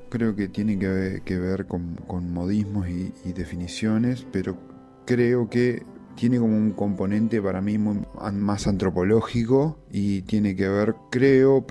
Creo 0.10 0.36
que 0.36 0.48
tiene 0.48 0.80
que 0.80 0.88
ver, 0.88 1.22
que 1.22 1.38
ver 1.38 1.68
con, 1.68 1.96
con 2.08 2.34
modismos 2.34 2.90
y, 2.90 3.14
y 3.24 3.34
definiciones, 3.34 4.26
pero 4.32 4.58
creo 5.06 5.48
que 5.50 5.84
tiene 6.16 6.40
como 6.40 6.56
un 6.58 6.72
componente 6.72 7.42
para 7.42 7.62
mí 7.62 7.78
muy- 7.78 8.00
más 8.34 8.68
antropológico 8.68 9.78
y 9.92 10.22
tiene 10.24 10.56
que 10.56 10.68
ver, 10.68 10.96
creo, 11.10 11.66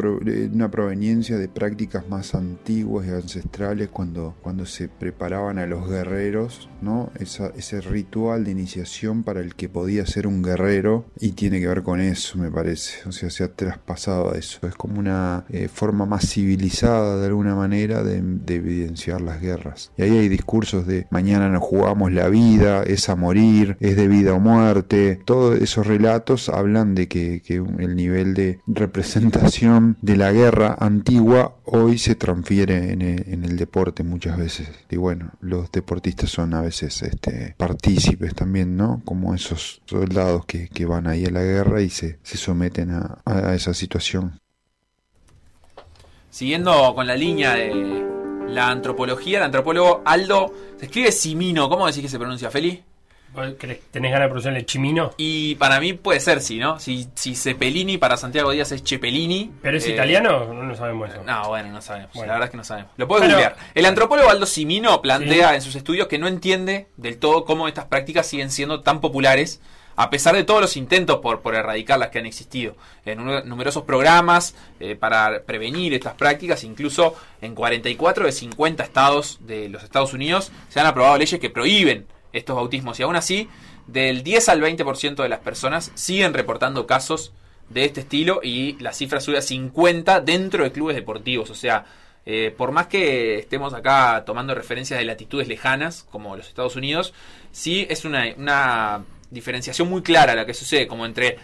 una 0.53 0.71
proveniencia 0.71 1.37
de 1.37 1.49
prácticas 1.49 2.09
más 2.09 2.35
antiguas 2.35 3.07
y 3.07 3.11
ancestrales 3.11 3.89
cuando, 3.89 4.35
cuando 4.43 4.65
se 4.67 4.89
preparaban 4.89 5.59
a 5.59 5.67
los 5.67 5.89
guerreros, 5.89 6.69
¿no? 6.81 7.11
Ese 7.19 7.81
ritual 7.81 8.45
de 8.45 8.51
iniciación 8.53 9.23
para 9.25 9.41
el 9.41 9.55
que 9.55 9.69
podía 9.69 10.07
ser 10.07 10.27
un 10.27 10.43
guerrero 10.43 11.05
y 11.21 11.33
tiene 11.33 11.61
que 11.61 11.69
ver 11.69 11.83
con 11.83 12.01
eso, 12.01 12.39
me 12.39 12.51
parece. 12.51 13.07
O 13.09 13.13
sea, 13.13 13.31
se 13.31 13.45
ha 13.45 13.53
traspasado 13.53 14.33
a 14.33 14.39
eso. 14.39 14.67
Es 14.67 14.75
como 14.75 14.99
una 14.99 15.45
eh, 15.51 15.69
forma 15.69 16.07
más 16.07 16.27
civilizada 16.29 17.21
de 17.21 17.27
alguna 17.27 17.55
manera 17.55 18.03
de, 18.03 18.21
de 18.23 18.55
evidenciar 18.55 19.21
las 19.21 19.41
guerras. 19.41 19.93
Y 19.97 20.03
ahí 20.03 20.17
hay 20.17 20.29
discursos 20.29 20.87
de 20.87 21.07
mañana 21.11 21.49
nos 21.49 21.63
jugamos 21.63 22.13
la 22.13 22.29
vida, 22.29 22.83
es 22.85 23.09
a 23.09 23.17
morir, 23.17 23.77
es 23.81 23.97
de 23.97 24.09
vida 24.09 24.34
muerte. 24.38 25.21
Todos 25.25 25.61
esos 25.61 25.87
relatos 25.87 26.49
hablan 26.49 26.95
de 26.95 27.09
que, 27.09 27.43
el 27.79 27.97
nivel 27.97 28.35
de 28.35 28.61
representación 28.67 29.97
de 30.03 30.17
la 30.17 30.33
guerra 30.33 30.76
antigua 30.79 31.57
hoy 31.64 31.99
se 31.99 32.14
transfiere 32.14 32.93
en 32.93 33.03
el, 33.03 33.25
en 33.33 33.45
el 33.45 33.57
deporte 33.57 34.03
muchas 34.03 34.37
veces. 34.37 34.69
Y 34.91 34.97
bueno, 34.97 35.33
los 35.41 35.71
deportistas 35.73 36.31
son 36.31 36.55
a 36.55 36.62
veces 36.62 37.03
este, 37.03 37.55
partícipes 37.57 38.35
también, 38.35 38.76
¿no? 38.76 39.03
Como 39.05 39.35
esos 39.35 39.81
soldados 39.87 40.47
que, 40.47 40.69
que 40.69 40.87
van 40.87 41.07
ahí 41.07 41.25
a 41.25 41.31
la 41.31 41.43
guerra 41.43 41.83
y 41.83 41.91
se, 41.91 42.19
se 42.23 42.37
someten 42.37 42.91
a, 42.91 43.23
a 43.25 43.55
esa 43.55 43.75
situación. 43.75 44.41
Siguiendo 46.31 46.95
con 46.95 47.07
la 47.07 47.14
línea 47.14 47.55
de 47.55 48.05
la 48.49 48.69
antropología, 48.69 49.38
el 49.38 49.45
antropólogo 49.45 50.03
Aldo, 50.05 50.53
se 50.79 50.87
escribe 50.87 51.12
Simino, 51.12 51.69
¿cómo 51.69 51.87
decís 51.87 52.03
que 52.03 52.09
se 52.09 52.19
pronuncia, 52.19 52.50
Feli? 52.50 52.83
¿Vos 53.35 53.55
crees- 53.59 53.81
¿Tenés 53.91 54.12
ganas 54.12 54.26
de 54.26 54.29
pronunciarle 54.29 54.64
chimino? 54.64 55.11
Y 55.17 55.57
para 55.57 55.81
mí 55.81 55.93
puede 55.95 56.21
ser, 56.21 56.41
sí, 56.41 56.59
¿no? 56.59 56.79
Si, 56.79 57.09
si 57.14 57.35
Cepelini 57.35 57.99
para 57.99 58.17
Santiago 58.17 58.50
Díaz 58.53 58.71
es 58.73 58.83
Cepelini. 58.85 59.50
¿Pero 59.61 59.76
es 59.76 59.87
eh, 59.87 59.93
italiano? 59.93 60.53
No 60.53 60.62
lo 60.62 60.75
sabemos 60.76 61.11
eso. 61.11 61.23
No, 61.25 61.49
bueno, 61.49 61.71
no 61.73 61.83
sabemos. 61.83 62.11
Bueno. 62.14 62.29
La 62.29 62.33
verdad 62.35 62.47
es 62.47 62.50
que 62.53 62.57
no 62.57 62.64
sabemos. 62.64 62.93
Lo 62.97 63.09
puedes 63.09 63.23
Pero- 63.26 63.35
googlear. 63.37 63.57
El 63.75 63.87
antropólogo 63.87 64.31
Aldo 64.31 64.47
Simino 64.47 65.03
plantea 65.03 65.50
Sí. 65.50 65.55
en 65.57 65.62
sus 65.62 65.75
estudios 65.75 66.07
que 66.09 66.19
no 66.19 66.29
entiende 66.29 66.87
del 66.97 67.19
todo 67.19 67.45
cómo 67.45 67.67
estas 67.69 67.87
prácticas 67.87 68.26
siguen 68.26 68.50
siendo 68.50 68.81
tan 68.83 69.00
populares 69.00 69.61
a 69.97 70.11
pesar 70.11 70.35
de 70.35 70.43
todos 70.43 70.61
los 70.61 70.76
intentos 70.76 71.19
por, 71.21 71.41
por 71.41 71.55
erradicarlas 71.55 72.09
que 72.09 72.19
han 72.19 72.26
existido. 72.26 72.76
En 73.05 73.25
nu- 73.25 73.45
numerosos 73.45 73.85
programas 73.85 74.57
eh, 74.81 74.97
para 74.97 75.43
prevenir 75.45 75.95
estas 75.95 76.14
prácticas, 76.14 76.64
incluso 76.64 77.14
en 77.41 77.55
44 77.55 78.26
de 78.26 78.33
50 78.33 78.83
estados 78.83 79.38
de 79.43 79.69
los 79.69 79.85
Estados 79.85 80.12
Unidos 80.12 80.50
se 80.69 80.81
han 80.81 80.87
aprobado 80.87 81.17
leyes 81.17 81.38
que 81.41 81.49
prohíben 81.49 82.07
estos 82.35 82.57
bautismos 82.57 83.00
y 83.00 83.03
aún 83.03 83.17
así 83.17 83.49
del 83.87 84.23
10 84.23 84.49
al 84.50 84.61
20% 84.61 85.23
de 85.23 85.29
las 85.29 85.41
personas 85.41 85.91
siguen 85.95 86.35
reportando 86.35 86.87
casos 86.87 87.33
de 87.71 87.85
este 87.85 88.00
estilo 88.00 88.41
y 88.43 88.79
la 88.81 88.93
cifra 88.93 89.21
sube 89.21 89.38
a 89.38 89.43
50 89.43 90.21
dentro 90.21 90.64
de 90.64 90.73
clubes 90.73 90.97
deportivos. 90.97 91.50
O 91.50 91.55
sea, 91.55 91.87
eh, 92.26 92.55
por 92.57 92.73
más 92.73 92.87
que 92.87 93.38
estemos 93.38 93.75
acá 93.75 94.25
tomando 94.26 94.55
referencias 94.55 94.99
de 94.99 95.05
latitudes 95.05 95.49
lejanas, 95.49 96.07
como 96.11 96.37
los 96.37 96.49
Estados 96.49 96.76
Unidos, 96.76 97.14
sí 97.53 97.87
es 97.88 98.05
una, 98.05 98.25
una 98.37 99.05
diferenciación 99.31 99.88
muy 99.88 100.03
clara 100.03 100.35
la 100.35 100.47
que 100.47 100.55
sucede, 100.55 100.87
como 100.87 101.07
entre 101.07 101.38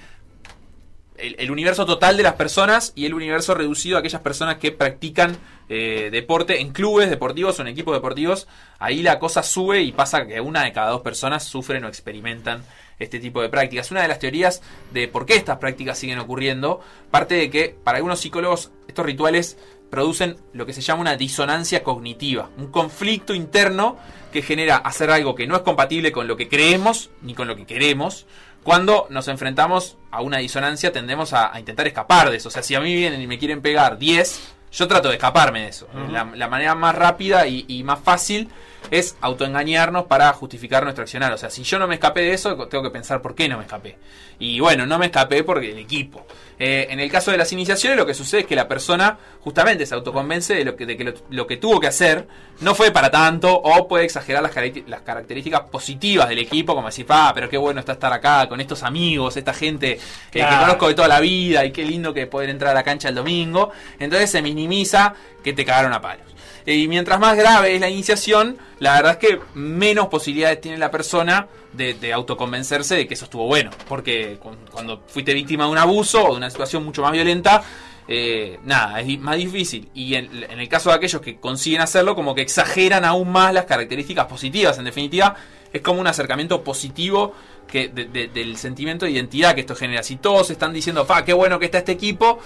el, 1.20 1.50
universo 1.50 1.86
total 1.86 2.16
de 2.16 2.22
las 2.22 2.34
personas 2.34 2.92
y 2.94 3.06
el 3.06 3.14
universo 3.14 3.54
reducido 3.54 3.96
a 3.96 4.00
aquellas 4.00 4.22
personas 4.22 4.56
que 4.56 4.72
practican 4.72 5.36
eh, 5.68 6.08
deporte 6.10 6.60
en 6.60 6.72
clubes 6.72 7.10
deportivos 7.10 7.58
o 7.58 7.62
en 7.62 7.68
equipos 7.68 7.94
deportivos. 7.94 8.48
Ahí 8.78 9.02
la 9.02 9.18
cosa 9.18 9.42
sube 9.42 9.82
y 9.82 9.92
pasa 9.92 10.26
que 10.26 10.40
una 10.40 10.64
de 10.64 10.72
cada 10.72 10.90
dos 10.90 11.02
personas 11.02 11.44
sufren 11.44 11.84
o 11.84 11.88
experimentan 11.88 12.64
este 12.98 13.18
tipo 13.18 13.42
de 13.42 13.48
prácticas. 13.48 13.90
Una 13.90 14.02
de 14.02 14.08
las 14.08 14.18
teorías 14.18 14.62
de 14.92 15.08
por 15.08 15.26
qué 15.26 15.34
estas 15.34 15.58
prácticas 15.58 15.98
siguen 15.98 16.18
ocurriendo 16.18 16.80
parte 17.10 17.34
de 17.34 17.50
que 17.50 17.76
para 17.82 17.96
algunos 17.96 18.20
psicólogos 18.20 18.70
estos 18.88 19.06
rituales 19.06 19.56
producen 19.90 20.36
lo 20.52 20.66
que 20.66 20.72
se 20.72 20.80
llama 20.82 21.00
una 21.00 21.16
disonancia 21.16 21.82
cognitiva, 21.82 22.48
un 22.56 22.68
conflicto 22.68 23.34
interno 23.34 23.96
que 24.32 24.42
genera 24.42 24.76
hacer 24.76 25.10
algo 25.10 25.34
que 25.34 25.48
no 25.48 25.56
es 25.56 25.62
compatible 25.62 26.12
con 26.12 26.28
lo 26.28 26.36
que 26.36 26.48
creemos 26.48 27.10
ni 27.22 27.34
con 27.34 27.48
lo 27.48 27.56
que 27.56 27.66
queremos. 27.66 28.26
Cuando 28.62 29.06
nos 29.10 29.26
enfrentamos 29.28 29.96
a 30.10 30.20
una 30.20 30.38
disonancia 30.38 30.92
tendemos 30.92 31.32
a, 31.32 31.54
a 31.54 31.58
intentar 31.60 31.86
escapar 31.86 32.30
de 32.30 32.36
eso. 32.36 32.48
O 32.48 32.52
sea, 32.52 32.62
si 32.62 32.74
a 32.74 32.80
mí 32.80 32.94
vienen 32.94 33.20
y 33.20 33.26
me 33.26 33.38
quieren 33.38 33.62
pegar 33.62 33.98
10, 33.98 34.40
Yo 34.72 34.86
trato 34.86 35.08
de 35.08 35.14
escaparme 35.14 35.62
de 35.62 35.68
eso. 35.68 35.88
la, 36.12 36.24
la 36.34 36.46
manera 36.48 36.74
más 36.76 36.94
rápida 36.94 37.46
y, 37.46 37.64
y 37.66 37.82
más 37.82 37.98
fácil 38.00 38.48
es 38.90 39.16
autoengañarnos 39.20 40.04
para 40.06 40.32
justificar 40.32 40.82
nuestro 40.82 41.02
accionar. 41.02 41.32
O 41.32 41.38
sea, 41.38 41.50
si 41.50 41.62
yo 41.62 41.78
no 41.78 41.86
me 41.86 41.94
escapé 41.94 42.20
de 42.22 42.32
eso, 42.34 42.56
tengo 42.68 42.84
que 42.84 42.90
pensar 42.90 43.22
por 43.22 43.34
qué 43.34 43.48
no 43.48 43.56
me 43.58 43.64
escapé. 43.64 43.96
Y 44.38 44.58
bueno, 44.60 44.86
no 44.86 44.98
me 44.98 45.06
escapé 45.06 45.44
porque 45.44 45.70
el 45.70 45.78
equipo. 45.78 46.26
Eh, 46.58 46.86
en 46.90 46.98
el 47.00 47.10
caso 47.10 47.30
de 47.30 47.36
las 47.36 47.52
iniciaciones, 47.52 47.96
lo 47.98 48.06
que 48.06 48.14
sucede 48.14 48.40
es 48.42 48.46
que 48.46 48.56
la 48.56 48.66
persona 48.68 49.18
justamente 49.40 49.84
se 49.86 49.94
autoconvence 49.94 50.54
de 50.54 50.64
lo 50.64 50.76
que, 50.76 50.86
de 50.86 50.96
que 50.96 51.04
lo, 51.04 51.12
lo 51.30 51.46
que 51.46 51.56
tuvo 51.58 51.78
que 51.78 51.86
hacer 51.88 52.26
no 52.60 52.74
fue 52.74 52.90
para 52.90 53.10
tanto 53.10 53.54
o 53.54 53.86
puede 53.86 54.04
exagerar 54.04 54.42
las, 54.42 54.52
caracter- 54.52 54.84
las 54.86 55.02
características 55.02 55.62
positivas 55.70 56.28
del 56.28 56.38
equipo, 56.38 56.74
como 56.74 56.86
decir, 56.88 57.04
ah, 57.10 57.32
pero 57.34 57.48
qué 57.50 57.58
bueno 57.58 57.80
está 57.80 57.92
estar 57.92 58.12
acá 58.12 58.48
con 58.48 58.60
estos 58.60 58.82
amigos, 58.82 59.36
esta 59.36 59.52
gente 59.54 59.92
eh, 59.92 60.00
que 60.30 60.38
Claro. 60.40 60.60
conozco 60.62 60.88
de 60.88 60.94
toda 60.94 61.08
la 61.08 61.20
vida 61.20 61.64
y 61.64 61.70
qué 61.72 61.84
lindo 61.84 62.12
que 62.14 62.26
poder 62.26 62.48
entrar 62.50 62.70
a 62.72 62.74
la 62.74 62.82
cancha 62.82 63.08
el 63.10 63.14
domingo. 63.14 63.70
Entonces 63.98 64.30
se 64.30 64.40
minimiza 64.42 65.14
que 65.44 65.52
te 65.52 65.64
cagaron 65.66 65.92
a 65.92 66.00
palos. 66.00 66.26
Y 66.66 66.88
mientras 66.88 67.18
más 67.18 67.36
grave 67.36 67.74
es 67.74 67.80
la 67.80 67.88
iniciación, 67.88 68.58
la 68.78 68.94
verdad 68.94 69.12
es 69.12 69.28
que 69.28 69.40
menos 69.54 70.08
posibilidades 70.08 70.60
tiene 70.60 70.78
la 70.78 70.90
persona 70.90 71.48
de, 71.72 72.12
autoconvencerse 72.12 72.96
de 72.96 73.06
que 73.06 73.14
eso 73.14 73.24
estuvo 73.24 73.46
bueno. 73.46 73.70
Porque 73.88 74.38
cu- 74.40 74.56
cuando 74.70 75.02
fuiste 75.06 75.32
víctima 75.34 75.64
de 75.64 75.70
un 75.70 75.78
abuso 75.78 76.24
o 76.24 76.30
de 76.32 76.36
una 76.36 76.50
situación 76.50 76.84
mucho 76.84 77.02
más 77.02 77.12
violenta, 77.12 77.62
eh, 78.08 78.58
nada, 78.64 79.00
es 79.00 79.18
más 79.20 79.36
difícil. 79.36 79.88
Y 79.94 80.14
en, 80.16 80.44
en 80.44 80.58
el 80.60 80.68
caso 80.68 80.90
de 80.90 80.96
aquellos 80.96 81.20
que 81.22 81.38
consiguen 81.38 81.80
hacerlo, 81.80 82.14
como 82.14 82.34
que 82.34 82.42
exageran 82.42 83.04
aún 83.04 83.30
más 83.30 83.54
las 83.54 83.64
características 83.66 84.26
positivas. 84.26 84.76
En 84.78 84.84
definitiva, 84.84 85.36
es 85.72 85.80
como 85.80 86.00
un 86.00 86.06
acercamiento 86.08 86.62
positivo 86.64 87.34
que 87.68 87.88
de- 87.88 88.06
de- 88.06 88.26
del 88.28 88.56
sentimiento 88.56 89.04
de 89.06 89.12
identidad 89.12 89.54
que 89.54 89.60
esto 89.60 89.76
genera. 89.76 90.02
Si 90.02 90.16
todos 90.16 90.50
están 90.50 90.72
diciendo, 90.72 91.04
fa, 91.06 91.24
qué 91.24 91.32
bueno 91.32 91.58
que 91.60 91.66
está 91.66 91.78
este 91.78 91.92
equipo, 91.92 92.40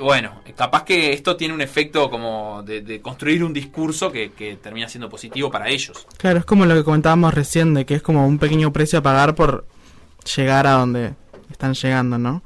bueno, 0.00 0.42
capaz 0.56 0.84
que 0.84 1.12
esto 1.12 1.36
tiene 1.36 1.54
un 1.54 1.60
efecto 1.60 2.10
como 2.10 2.62
de, 2.64 2.82
de 2.82 3.00
construir 3.00 3.42
un 3.44 3.52
discurso 3.52 4.10
que, 4.12 4.32
que 4.32 4.56
termina 4.56 4.88
siendo 4.88 5.08
positivo 5.08 5.50
para 5.50 5.68
ellos. 5.68 6.06
Claro, 6.16 6.38
es 6.38 6.44
como 6.44 6.66
lo 6.66 6.74
que 6.74 6.84
comentábamos 6.84 7.34
recién, 7.34 7.74
de 7.74 7.84
que 7.86 7.94
es 7.94 8.02
como 8.02 8.26
un 8.26 8.38
pequeño 8.38 8.72
precio 8.72 9.00
a 9.00 9.02
pagar 9.02 9.34
por 9.34 9.66
llegar 10.36 10.66
a 10.66 10.72
donde 10.72 11.14
están 11.50 11.74
llegando, 11.74 12.18
¿no? 12.18 12.42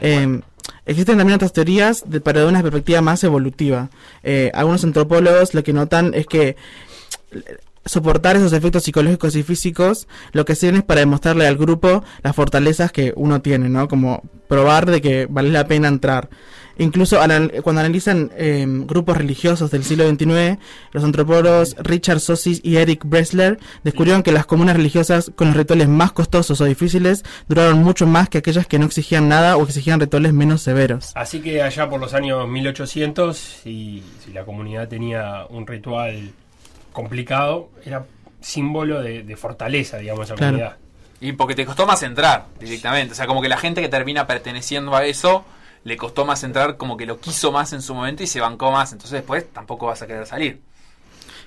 Eh, 0.00 0.40
existen 0.86 1.18
también 1.18 1.36
otras 1.36 1.52
teorías, 1.52 2.04
de, 2.06 2.20
pero 2.20 2.40
de 2.40 2.46
una 2.46 2.62
perspectiva 2.62 3.00
más 3.00 3.22
evolutiva. 3.24 3.90
Eh, 4.22 4.50
algunos 4.54 4.84
antropólogos 4.84 5.54
lo 5.54 5.62
que 5.62 5.72
notan 5.72 6.12
es 6.14 6.26
que 6.26 6.56
eh, 7.32 7.56
soportar 7.84 8.36
esos 8.36 8.52
efectos 8.52 8.84
psicológicos 8.84 9.34
y 9.36 9.42
físicos 9.42 10.06
lo 10.32 10.44
que 10.44 10.54
sirven 10.54 10.76
es 10.76 10.84
para 10.84 11.00
demostrarle 11.00 11.46
al 11.46 11.56
grupo 11.56 12.04
las 12.22 12.36
fortalezas 12.36 12.92
que 12.92 13.12
uno 13.16 13.40
tiene, 13.40 13.68
¿no? 13.68 13.88
Como 13.88 14.22
probar 14.48 14.90
de 14.90 15.00
que 15.00 15.26
vale 15.30 15.50
la 15.50 15.66
pena 15.66 15.88
entrar. 15.88 16.28
Incluso 16.80 17.20
anal- 17.20 17.52
cuando 17.62 17.80
analizan 17.80 18.30
eh, 18.36 18.64
grupos 18.66 19.16
religiosos 19.16 19.70
del 19.70 19.84
siglo 19.84 20.08
XXIX, 20.08 20.58
los 20.92 21.04
antropólogos 21.04 21.76
Richard 21.78 22.20
Sosis 22.20 22.60
y 22.64 22.76
Eric 22.76 23.02
Bressler 23.04 23.58
descubrieron 23.84 24.22
que 24.22 24.32
las 24.32 24.46
comunas 24.46 24.74
religiosas 24.76 25.30
con 25.36 25.48
los 25.48 25.56
rituales 25.56 25.88
más 25.88 26.12
costosos 26.12 26.60
o 26.60 26.64
difíciles 26.64 27.24
duraron 27.48 27.78
mucho 27.82 28.06
más 28.06 28.28
que 28.28 28.38
aquellas 28.38 28.66
que 28.66 28.78
no 28.78 28.86
exigían 28.86 29.28
nada 29.28 29.56
o 29.56 29.62
exigían 29.62 30.00
rituales 30.00 30.32
menos 30.32 30.62
severos. 30.62 31.12
Así 31.14 31.40
que 31.40 31.62
allá 31.62 31.88
por 31.88 32.00
los 32.00 32.14
años 32.14 32.48
1800, 32.48 33.36
si, 33.36 34.02
si 34.24 34.32
la 34.32 34.44
comunidad 34.44 34.88
tenía 34.88 35.44
un 35.50 35.66
ritual 35.66 36.30
complicado, 36.92 37.68
era 37.84 38.04
símbolo 38.40 39.02
de, 39.02 39.22
de 39.22 39.36
fortaleza, 39.36 39.98
digamos, 39.98 40.26
esa 40.26 40.34
Claro. 40.34 40.52
comunidad. 40.56 40.76
Y 41.20 41.32
porque 41.32 41.54
te 41.54 41.66
costó 41.66 41.86
más 41.86 42.02
entrar 42.02 42.46
directamente. 42.58 43.12
O 43.12 43.14
sea, 43.14 43.26
como 43.26 43.42
que 43.42 43.48
la 43.50 43.58
gente 43.58 43.82
que 43.82 43.88
termina 43.90 44.26
perteneciendo 44.26 44.96
a 44.96 45.04
eso 45.04 45.44
le 45.84 45.96
costó 45.96 46.24
más 46.24 46.42
entrar, 46.44 46.76
como 46.76 46.96
que 46.96 47.06
lo 47.06 47.18
quiso 47.20 47.52
más 47.52 47.72
en 47.72 47.82
su 47.82 47.94
momento 47.94 48.22
y 48.22 48.26
se 48.26 48.40
bancó 48.40 48.70
más. 48.70 48.92
Entonces 48.92 49.12
después 49.12 49.44
tampoco 49.52 49.86
vas 49.86 50.02
a 50.02 50.06
querer 50.06 50.26
salir. 50.26 50.60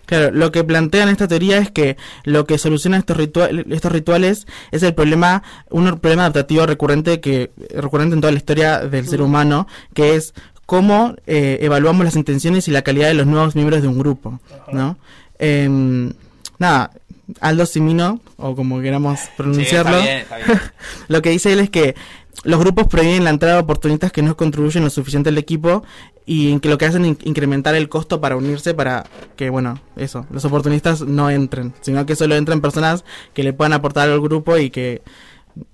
Claro, 0.06 0.32
lo 0.32 0.52
que 0.52 0.64
plantean 0.66 1.08
esta 1.10 1.28
teoría 1.30 1.60
es 1.60 1.72
que 1.72 1.96
lo 2.26 2.46
que 2.46 2.58
soluciona 2.58 2.98
estos, 2.98 3.16
ritua- 3.18 3.66
estos 3.74 3.92
rituales 3.92 4.48
es 4.72 4.84
el 4.84 4.94
problema, 4.94 5.44
un 5.70 5.98
problema 6.00 6.24
adaptativo 6.24 6.66
recurrente 6.66 7.22
que 7.22 7.52
recurrente 7.74 8.14
en 8.16 8.20
toda 8.22 8.32
la 8.34 8.38
historia 8.38 8.80
del 8.80 9.08
ser 9.08 9.22
humano, 9.22 9.66
que 9.94 10.16
es 10.16 10.34
cómo 10.66 11.16
eh, 11.26 11.60
evaluamos 11.62 12.04
las 12.04 12.16
intenciones 12.18 12.68
y 12.68 12.72
la 12.72 12.82
calidad 12.82 13.08
de 13.08 13.14
los 13.14 13.28
nuevos 13.28 13.56
miembros 13.56 13.82
de 13.82 13.88
un 13.88 13.98
grupo, 13.98 14.40
¿no? 14.74 14.98
Em, 15.40 16.12
nada, 16.60 16.92
Aldo 17.40 17.66
Simino, 17.66 18.20
o 18.38 18.56
como 18.56 18.82
queramos 18.82 19.20
pronunciarlo, 19.38 20.02
Sí, 20.02 20.08
está 20.08 20.36
bien, 20.36 20.46
está 20.48 20.54
bien. 20.54 20.72
lo 21.08 21.22
que 21.22 21.30
dice 21.30 21.54
él 21.54 21.60
es 21.62 21.70
que 21.70 21.96
los 22.44 22.60
grupos 22.60 22.88
prohíben 22.88 23.24
la 23.24 23.30
entrada 23.30 23.56
de 23.56 23.62
oportunistas 23.62 24.12
que 24.12 24.22
no 24.22 24.36
contribuyen 24.36 24.84
lo 24.84 24.90
suficiente 24.90 25.30
al 25.30 25.38
equipo 25.38 25.84
y 26.26 26.52
en 26.52 26.60
que 26.60 26.70
lo 26.70 26.78
que 26.78 26.86
hacen 26.86 27.04
es 27.04 27.10
in- 27.10 27.18
incrementar 27.24 27.76
el 27.76 27.90
costo 27.90 28.20
para 28.20 28.36
unirse 28.36 28.74
para 28.74 29.06
que, 29.36 29.50
bueno, 29.50 29.80
eso, 29.96 30.26
los 30.32 30.44
oportunistas 30.46 31.02
no 31.02 31.30
entren, 31.30 31.74
sino 31.82 32.06
que 32.06 32.16
solo 32.16 32.36
entren 32.36 32.60
personas 32.62 33.04
que 33.34 33.44
le 33.44 33.54
puedan 33.54 33.74
aportar 33.74 34.10
al 34.10 34.20
grupo 34.22 34.58
y 34.58 34.70
que, 34.72 35.02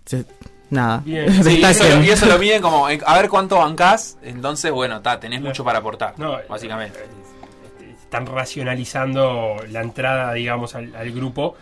se- 0.06 0.26
nada, 0.69 1.02
Bien. 1.06 1.32
Sí, 1.43 1.60
y, 1.60 1.63
eso, 1.63 1.84
lo- 1.88 2.04
y 2.04 2.10
eso 2.10 2.26
lo 2.26 2.38
miden 2.38 2.62
como 2.62 2.89
eh, 2.89 3.00
a 3.06 3.15
ver 3.19 3.30
cuánto 3.30 3.58
bancás. 3.58 4.17
Entonces, 4.22 4.72
bueno, 4.72 5.02
ta, 5.02 5.19
tenés 5.19 5.41
mucho 5.41 5.63
para 5.63 5.80
aportar. 5.80 6.13
No, 6.17 6.38
básicamente. 6.50 7.00
eh, 7.00 7.95
Están 8.04 8.26
racionalizando 8.26 9.56
la 9.72 9.82
entrada, 9.82 10.34
digamos, 10.34 10.76
al, 10.76 10.95
al 10.95 11.12
grupo. 11.12 11.56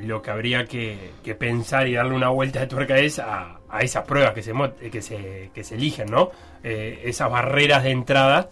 Lo 0.00 0.22
que 0.22 0.30
habría 0.30 0.64
que, 0.66 1.12
pensar 1.38 1.88
y 1.88 1.94
darle 1.94 2.14
una 2.14 2.28
vuelta 2.28 2.60
de 2.60 2.66
tuerca 2.66 2.98
es 2.98 3.18
a, 3.18 3.60
esas 3.80 4.04
pruebas 4.04 4.32
que 4.32 4.42
se, 4.42 4.52
eh, 4.52 4.90
que 4.90 5.02
se, 5.02 5.50
que 5.54 5.64
se 5.64 5.74
eligen, 5.74 6.10
¿no? 6.10 6.30
Eh, 6.62 7.02
esas 7.04 7.30
barreras 7.30 7.84
de 7.84 7.90
entrada 7.90 8.48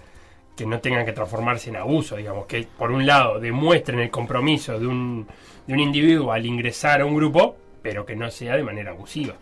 que 0.56 0.66
no 0.66 0.80
tengan 0.80 1.04
que 1.04 1.12
transformarse 1.12 1.68
en 1.68 1.76
abuso, 1.76 2.16
digamos, 2.16 2.46
que 2.46 2.66
por 2.78 2.90
un 2.90 3.06
lado 3.06 3.38
demuestren 3.38 4.00
el 4.00 4.10
compromiso 4.10 4.78
de 4.78 4.86
un, 4.86 5.26
de 5.66 5.74
un 5.74 5.80
individuo 5.80 6.32
al 6.32 6.46
ingresar 6.46 7.02
a 7.02 7.06
un 7.06 7.14
grupo, 7.14 7.56
pero 7.82 8.06
que 8.06 8.16
no 8.16 8.30
sea 8.30 8.56
de 8.56 8.62
manera 8.62 8.92
abusiva. 8.92 9.34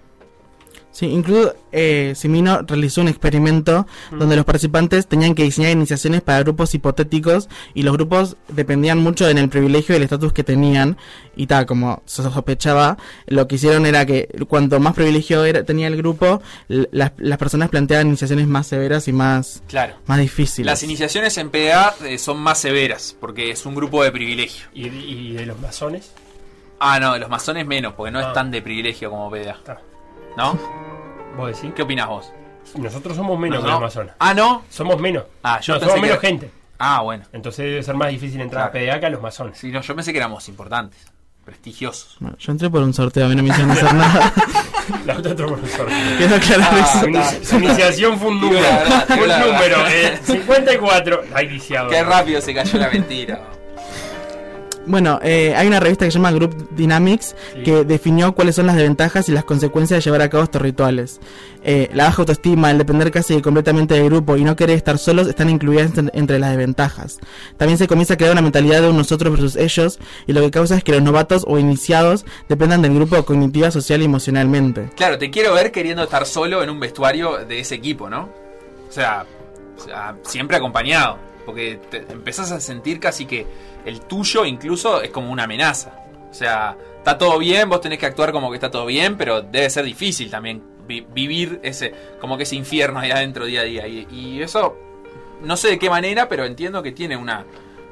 Sí, 0.94 1.06
incluso 1.06 1.56
eh, 1.72 2.12
Simino 2.14 2.62
realizó 2.62 3.00
un 3.00 3.08
experimento 3.08 3.84
donde 4.12 4.36
los 4.36 4.44
participantes 4.44 5.08
tenían 5.08 5.34
que 5.34 5.42
diseñar 5.42 5.72
iniciaciones 5.72 6.22
para 6.22 6.38
grupos 6.44 6.72
hipotéticos 6.72 7.48
y 7.74 7.82
los 7.82 7.94
grupos 7.94 8.36
dependían 8.46 8.98
mucho 8.98 9.28
en 9.28 9.38
el 9.38 9.48
privilegio 9.48 9.94
y 9.94 9.96
el 9.96 10.04
estatus 10.04 10.32
que 10.32 10.44
tenían 10.44 10.96
y 11.34 11.48
tal, 11.48 11.66
como 11.66 12.00
se 12.06 12.22
sospechaba, 12.22 12.96
lo 13.26 13.48
que 13.48 13.56
hicieron 13.56 13.86
era 13.86 14.06
que 14.06 14.28
cuanto 14.46 14.78
más 14.78 14.94
privilegio 14.94 15.44
era, 15.44 15.64
tenía 15.64 15.88
el 15.88 15.96
grupo, 15.96 16.40
las, 16.68 17.10
las 17.18 17.38
personas 17.38 17.70
planteaban 17.70 18.06
iniciaciones 18.06 18.46
más 18.46 18.68
severas 18.68 19.08
y 19.08 19.12
más, 19.12 19.64
Claro. 19.66 19.94
más 20.06 20.20
difíciles. 20.20 20.66
Las 20.66 20.84
iniciaciones 20.84 21.36
en 21.38 21.50
PDA 21.50 21.92
eh, 22.04 22.18
son 22.18 22.38
más 22.38 22.58
severas 22.58 23.16
porque 23.20 23.50
es 23.50 23.66
un 23.66 23.74
grupo 23.74 24.04
de 24.04 24.12
privilegio. 24.12 24.66
¿Y, 24.72 24.86
y 24.86 25.32
de 25.32 25.44
los 25.44 25.58
masones? 25.60 26.12
Ah, 26.78 27.00
no, 27.00 27.14
de 27.14 27.18
los 27.18 27.28
masones 27.30 27.66
menos, 27.66 27.94
porque 27.94 28.12
no 28.12 28.20
Ah. 28.20 28.28
es 28.28 28.32
tan 28.32 28.52
de 28.52 28.62
privilegio 28.62 29.10
como 29.10 29.28
PDA. 29.28 29.54
Está. 29.54 29.80
¿No? 30.36 30.58
¿Vos 31.36 31.54
decís? 31.54 31.72
¿Qué 31.74 31.82
opinás 31.82 32.08
vos? 32.08 32.32
Nosotros 32.76 33.16
somos 33.16 33.38
menos 33.38 33.58
No, 33.60 33.64
que 33.64 33.70
los 33.70 33.80
no. 33.80 33.86
masones. 33.86 34.14
Ah, 34.18 34.34
no. 34.34 34.62
Somos 34.70 35.00
menos. 35.00 35.24
Ah, 35.42 35.60
yo 35.60 35.74
No, 35.74 35.80
pensé 35.80 35.90
somos 35.90 35.94
que 35.94 36.00
menos 36.10 36.22
era- 36.22 36.28
gente. 36.28 36.50
Ah, 36.78 37.02
bueno. 37.02 37.24
Entonces 37.32 37.64
debe 37.64 37.82
ser 37.82 37.94
más 37.94 38.08
difícil 38.08 38.40
entrar 38.40 38.70
Claro. 38.70 38.86
a 38.86 38.92
PDA 38.94 39.00
que 39.00 39.06
a 39.06 39.10
los 39.10 39.22
masones. 39.22 39.58
Sí, 39.58 39.70
no, 39.70 39.80
yo 39.80 39.94
pensé 39.94 40.12
que 40.12 40.18
éramos 40.18 40.48
importantes, 40.48 40.98
prestigiosos. 41.44 42.16
Bueno, 42.20 42.36
yo 42.38 42.52
entré 42.52 42.68
por 42.70 42.82
un 42.82 42.92
sorteo, 42.92 43.26
a 43.26 43.28
mí 43.28 43.36
no 43.36 43.42
me 43.42 43.50
hicieron 43.50 43.70
hacer 43.70 43.94
nada. 43.94 44.32
La 45.06 45.16
otra 45.16 45.32
otro 45.32 45.46
profesor. 45.48 45.88
Quiero 46.18 46.36
aclarar 46.36 46.68
Ah, 46.74 46.78
eso. 46.80 47.00
Su, 47.00 47.06
ini- 47.06 47.44
su 47.44 47.56
iniciación 47.56 48.18
fue 48.18 48.28
un 48.28 48.40
Digo 48.40 48.52
número. 48.54 48.68
la 48.70 48.78
verdad, 48.78 49.04
Fue 49.06 49.14
digo 49.16 49.22
un 49.24 49.28
la 49.28 49.38
número. 49.38 49.76
verdad. 49.78 49.92
eh, 49.94 50.20
54. 50.24 51.22
Ay, 51.34 51.46
viciado. 51.46 51.88
Qué 51.90 52.02
rápido 52.04 52.40
se 52.40 52.54
cayó 52.54 52.78
la 52.78 52.90
mentira. 52.90 53.40
Bueno, 54.86 55.18
eh, 55.22 55.54
hay 55.56 55.66
una 55.66 55.80
revista 55.80 56.04
que 56.04 56.10
se 56.10 56.18
llama 56.18 56.30
Group 56.32 56.68
Dynamics 56.76 57.34
Sí. 57.54 57.62
que 57.62 57.84
definió 57.84 58.34
cuáles 58.34 58.54
son 58.56 58.66
las 58.66 58.76
desventajas 58.76 59.28
y 59.28 59.32
las 59.32 59.44
consecuencias 59.44 59.98
de 59.98 60.04
llevar 60.10 60.22
a 60.22 60.28
cabo 60.28 60.44
estos 60.44 60.60
rituales. 60.60 61.20
Eh, 61.62 61.88
la 61.94 62.04
baja 62.04 62.20
autoestima, 62.22 62.70
el 62.70 62.76
depender 62.78 63.10
casi 63.10 63.40
completamente 63.40 63.94
del 63.94 64.04
grupo 64.04 64.36
y 64.36 64.44
no 64.44 64.54
querer 64.56 64.76
estar 64.76 64.98
solos 64.98 65.26
están 65.28 65.48
incluidas 65.48 65.96
en- 65.96 66.10
entre 66.12 66.38
las 66.38 66.50
desventajas. 66.50 67.18
También 67.56 67.78
se 67.78 67.86
comienza 67.86 68.14
a 68.14 68.16
crear 68.18 68.32
una 68.32 68.42
mentalidad 68.42 68.82
de 68.82 68.88
un 68.90 68.96
nosotros 68.98 69.32
versus 69.32 69.56
ellos 69.56 69.98
y 70.26 70.32
lo 70.34 70.42
que 70.42 70.50
causa 70.50 70.76
es 70.76 70.84
que 70.84 70.92
los 70.92 71.02
novatos 71.02 71.44
o 71.46 71.58
iniciados 71.58 72.26
dependan 72.50 72.82
del 72.82 72.94
grupo 72.94 73.24
cognitiva, 73.24 73.70
social 73.70 74.02
y 74.02 74.04
emocionalmente. 74.04 74.90
Claro, 74.96 75.16
te 75.16 75.30
quiero 75.30 75.54
ver 75.54 75.72
queriendo 75.72 76.02
estar 76.02 76.26
solo 76.26 76.62
en 76.62 76.68
un 76.68 76.78
vestuario 76.80 77.38
de 77.46 77.60
ese 77.60 77.74
equipo, 77.76 78.10
¿no? 78.10 78.28
O 78.88 78.92
sea, 78.92 79.24
o 79.78 79.80
sea, 79.82 80.16
siempre 80.24 80.56
acompañado. 80.58 81.18
Porque 81.44 81.80
te 81.90 81.98
empezás 82.10 82.50
a 82.52 82.60
sentir 82.60 82.98
casi 83.00 83.26
que 83.26 83.46
el 83.84 84.00
tuyo 84.00 84.44
incluso 84.44 85.02
es 85.02 85.10
como 85.10 85.30
una 85.30 85.44
amenaza. 85.44 86.00
O 86.30 86.34
sea, 86.34 86.76
está 86.98 87.16
todo 87.16 87.38
bien, 87.38 87.68
vos 87.68 87.80
tenés 87.80 87.98
que 87.98 88.06
actuar 88.06 88.32
como 88.32 88.50
que 88.50 88.56
está 88.56 88.70
todo 88.70 88.86
bien, 88.86 89.16
pero 89.16 89.42
debe 89.42 89.68
ser 89.70 89.84
difícil 89.84 90.30
también 90.30 90.62
vi- 90.86 91.06
vivir 91.12 91.60
ese, 91.62 91.94
como 92.20 92.36
que 92.36 92.42
ese 92.42 92.56
infierno 92.56 92.98
ahí 92.98 93.10
adentro 93.10 93.44
día 93.44 93.60
a 93.60 93.64
día. 93.64 93.86
Y, 93.86 94.06
y 94.10 94.42
eso, 94.42 94.76
no 95.42 95.56
sé 95.56 95.68
de 95.68 95.78
qué 95.78 95.88
manera, 95.90 96.28
pero 96.28 96.44
entiendo 96.44 96.82
que 96.82 96.92
tiene 96.92 97.16
una 97.16 97.44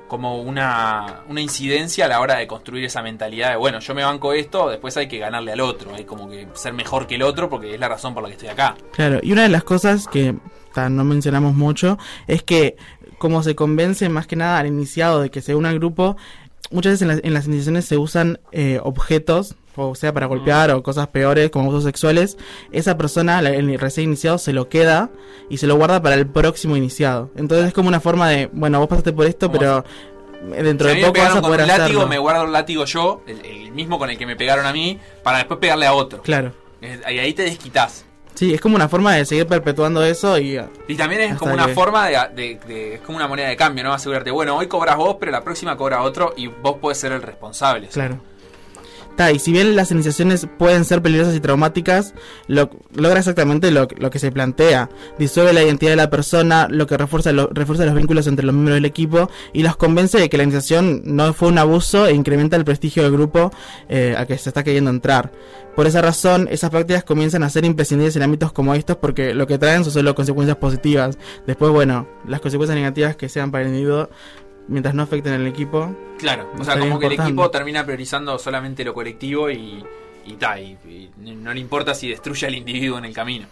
como 0.08 0.42
una, 0.42 1.22
una 1.30 1.40
incidencia 1.40 2.04
a 2.04 2.08
la 2.08 2.20
hora 2.20 2.36
de 2.36 2.46
construir 2.46 2.84
esa 2.84 3.00
mentalidad 3.00 3.52
de, 3.52 3.56
bueno, 3.56 3.78
yo 3.78 3.94
me 3.94 4.04
banco 4.04 4.34
esto, 4.34 4.68
después 4.68 4.94
hay 4.98 5.08
que 5.08 5.16
ganarle 5.16 5.52
al 5.52 5.60
otro, 5.62 5.94
hay 5.94 6.04
como 6.04 6.28
que 6.28 6.48
ser 6.52 6.74
mejor 6.74 7.06
que 7.06 7.14
el 7.14 7.22
otro 7.22 7.48
porque 7.48 7.72
es 7.72 7.80
la 7.80 7.88
razón 7.88 8.12
por 8.12 8.22
la 8.22 8.28
que 8.28 8.34
estoy 8.34 8.48
acá. 8.50 8.76
Claro, 8.92 9.20
y 9.22 9.32
una 9.32 9.44
de 9.44 9.48
las 9.48 9.64
cosas 9.64 10.08
que 10.08 10.34
no 10.90 11.04
mencionamos 11.04 11.54
mucho 11.54 11.96
es 12.26 12.42
que 12.42 12.76
cómo 13.22 13.42
se 13.44 13.54
convence 13.54 14.08
más 14.08 14.26
que 14.26 14.34
nada 14.34 14.58
al 14.58 14.66
iniciado 14.66 15.22
de 15.22 15.30
que 15.30 15.40
se 15.40 15.54
una 15.54 15.68
al 15.68 15.78
grupo. 15.78 16.16
Muchas 16.72 16.92
veces 16.94 17.02
en 17.02 17.08
las, 17.08 17.20
en 17.22 17.34
las 17.34 17.46
iniciaciones 17.46 17.84
se 17.84 17.96
usan 17.98 18.40
eh, 18.50 18.80
objetos, 18.82 19.54
o 19.76 19.94
sea, 19.94 20.12
para 20.12 20.26
golpear 20.26 20.72
o 20.72 20.82
cosas 20.82 21.06
peores 21.06 21.50
como 21.50 21.66
abusos 21.66 21.84
sexuales. 21.84 22.36
Esa 22.72 22.96
persona, 22.98 23.40
la- 23.40 23.50
el 23.50 23.78
recién 23.78 24.08
iniciado, 24.08 24.38
se 24.38 24.52
lo 24.52 24.68
queda 24.68 25.10
y 25.48 25.58
se 25.58 25.66
lo 25.68 25.76
guarda 25.76 26.02
para 26.02 26.16
el 26.16 26.26
próximo 26.26 26.76
iniciado. 26.76 27.30
Entonces 27.36 27.68
es 27.68 27.72
como 27.72 27.88
una 27.88 28.00
forma 28.00 28.28
de, 28.28 28.48
bueno, 28.52 28.80
vos 28.80 28.88
pasaste 28.88 29.12
por 29.12 29.26
esto, 29.26 29.46
Como 29.46 29.58
pero 29.60 29.84
dentro 30.62 30.88
Si 30.88 30.96
de 30.96 31.06
poco 31.06 31.20
vas 31.20 31.30
a 31.30 31.32
con 31.34 31.42
poder 31.42 31.60
un 31.62 31.68
látigo, 31.68 31.84
hacerlo. 31.84 32.06
me 32.08 32.18
guardo 32.18 32.44
el 32.44 32.52
látigo 32.52 32.84
yo, 32.86 33.22
el, 33.28 33.44
el 33.46 33.70
mismo 33.72 33.98
con 34.00 34.10
el 34.10 34.18
que 34.18 34.26
me 34.26 34.34
pegaron 34.34 34.66
a 34.66 34.72
mí, 34.72 34.98
para 35.22 35.38
después 35.38 35.60
pegarle 35.60 35.86
a 35.86 35.92
otro. 35.94 36.22
Claro. 36.22 36.52
Y 36.82 37.18
ahí 37.18 37.32
te 37.32 37.42
desquitas. 37.44 38.04
Sí, 38.34 38.54
es 38.54 38.60
como 38.60 38.76
una 38.76 38.88
forma 38.88 39.14
de 39.14 39.24
seguir 39.24 39.46
perpetuando 39.46 40.02
eso 40.04 40.38
y... 40.38 40.58
Y 40.88 40.96
también 40.96 41.20
es 41.22 41.36
como 41.38 41.52
una 41.54 41.66
que- 41.66 41.74
forma 41.74 42.06
de, 42.08 42.18
de- 42.34 42.60
de- 42.66 42.94
Es 42.94 43.00
como 43.02 43.16
una 43.18 43.28
moneda 43.28 43.48
de 43.48 43.56
cambio, 43.56 43.84
¿no? 43.84 43.92
Asegurarte, 43.92 44.30
bueno, 44.30 44.56
hoy 44.56 44.66
cobras 44.68 44.96
vos, 44.96 45.16
pero 45.20 45.30
la 45.32 45.42
próxima 45.44 45.76
cobra 45.76 46.02
otro 46.02 46.32
y 46.36 46.46
vos 46.46 46.78
podés 46.80 46.98
ser 46.98 47.12
el 47.12 47.22
responsable. 47.22 47.88
Claro. 47.88 48.18
Y 49.32 49.38
si 49.38 49.52
bien 49.52 49.76
las 49.76 49.90
iniciaciones 49.92 50.48
pueden 50.58 50.84
ser 50.84 51.02
peligrosas 51.02 51.36
y 51.36 51.40
traumáticas, 51.40 52.14
lo, 52.48 52.70
logra 52.94 53.18
exactamente 53.20 53.70
lo, 53.70 53.86
que 53.86 54.18
se 54.18 54.32
plantea. 54.32 54.88
Disuelve 55.18 55.52
la 55.52 55.62
identidad 55.62 55.92
de 55.92 55.96
la 55.96 56.10
persona, 56.10 56.66
lo 56.68 56.86
que 56.86 56.96
refuerza, 56.96 57.30
refuerza 57.52 57.84
los 57.84 57.94
vínculos 57.94 58.26
entre 58.26 58.44
los 58.44 58.54
miembros 58.54 58.76
del 58.76 58.84
equipo 58.84 59.30
y 59.52 59.62
los 59.62 59.76
convence 59.76 60.18
de 60.18 60.28
que 60.28 60.36
la 60.36 60.42
iniciación 60.42 61.02
no 61.04 61.32
fue 61.34 61.48
un 61.48 61.58
abuso 61.58 62.06
e 62.06 62.14
incrementa 62.14 62.56
el 62.56 62.64
prestigio 62.64 63.02
del 63.02 63.12
grupo 63.12 63.52
eh, 63.88 64.14
a 64.16 64.26
que 64.26 64.36
se 64.38 64.50
está 64.50 64.64
queriendo 64.64 64.90
entrar. 64.90 65.30
Por 65.76 65.86
esa 65.86 66.02
razón, 66.02 66.48
esas 66.50 66.68
prácticas 66.68 67.02
comienzan 67.02 67.42
a 67.44 67.48
ser 67.48 67.64
imprescindibles 67.64 68.14
en 68.16 68.22
ámbitos 68.22 68.52
como 68.52 68.74
estos 68.74 68.96
porque 68.96 69.34
lo 69.34 69.46
que 69.46 69.58
traen 69.58 69.84
son 69.84 69.92
solo 69.92 70.14
consecuencias 70.14 70.58
positivas. 70.58 71.16
Después, 71.46 71.72
bueno, 71.72 72.06
las 72.26 72.40
consecuencias 72.40 72.76
negativas 72.76 73.16
que 73.16 73.30
sean 73.30 73.50
para 73.50 73.64
el 73.64 73.70
individuo, 73.70 74.10
mientras 74.68 74.94
no 74.94 75.02
afecten 75.02 75.32
al 75.34 75.46
equipo, 75.46 75.94
Claro, 76.18 76.48
o 76.58 76.64
sea, 76.64 76.78
como 76.78 76.98
que 76.98 77.06
el 77.06 77.12
equipo 77.12 77.50
termina 77.50 77.84
priorizando 77.84 78.38
solamente 78.38 78.84
lo 78.84 78.94
colectivo 78.94 79.50
y, 79.50 79.84
y, 80.24 80.32
ta, 80.34 80.60
y- 80.60 80.76
y 80.88 81.10
no 81.34 81.52
le 81.52 81.58
importa 81.60 81.94
si 81.94 82.08
destruye 82.08 82.46
al 82.46 82.54
individuo 82.54 82.98
en 82.98 83.04
el 83.06 83.12
camino. 83.14 83.46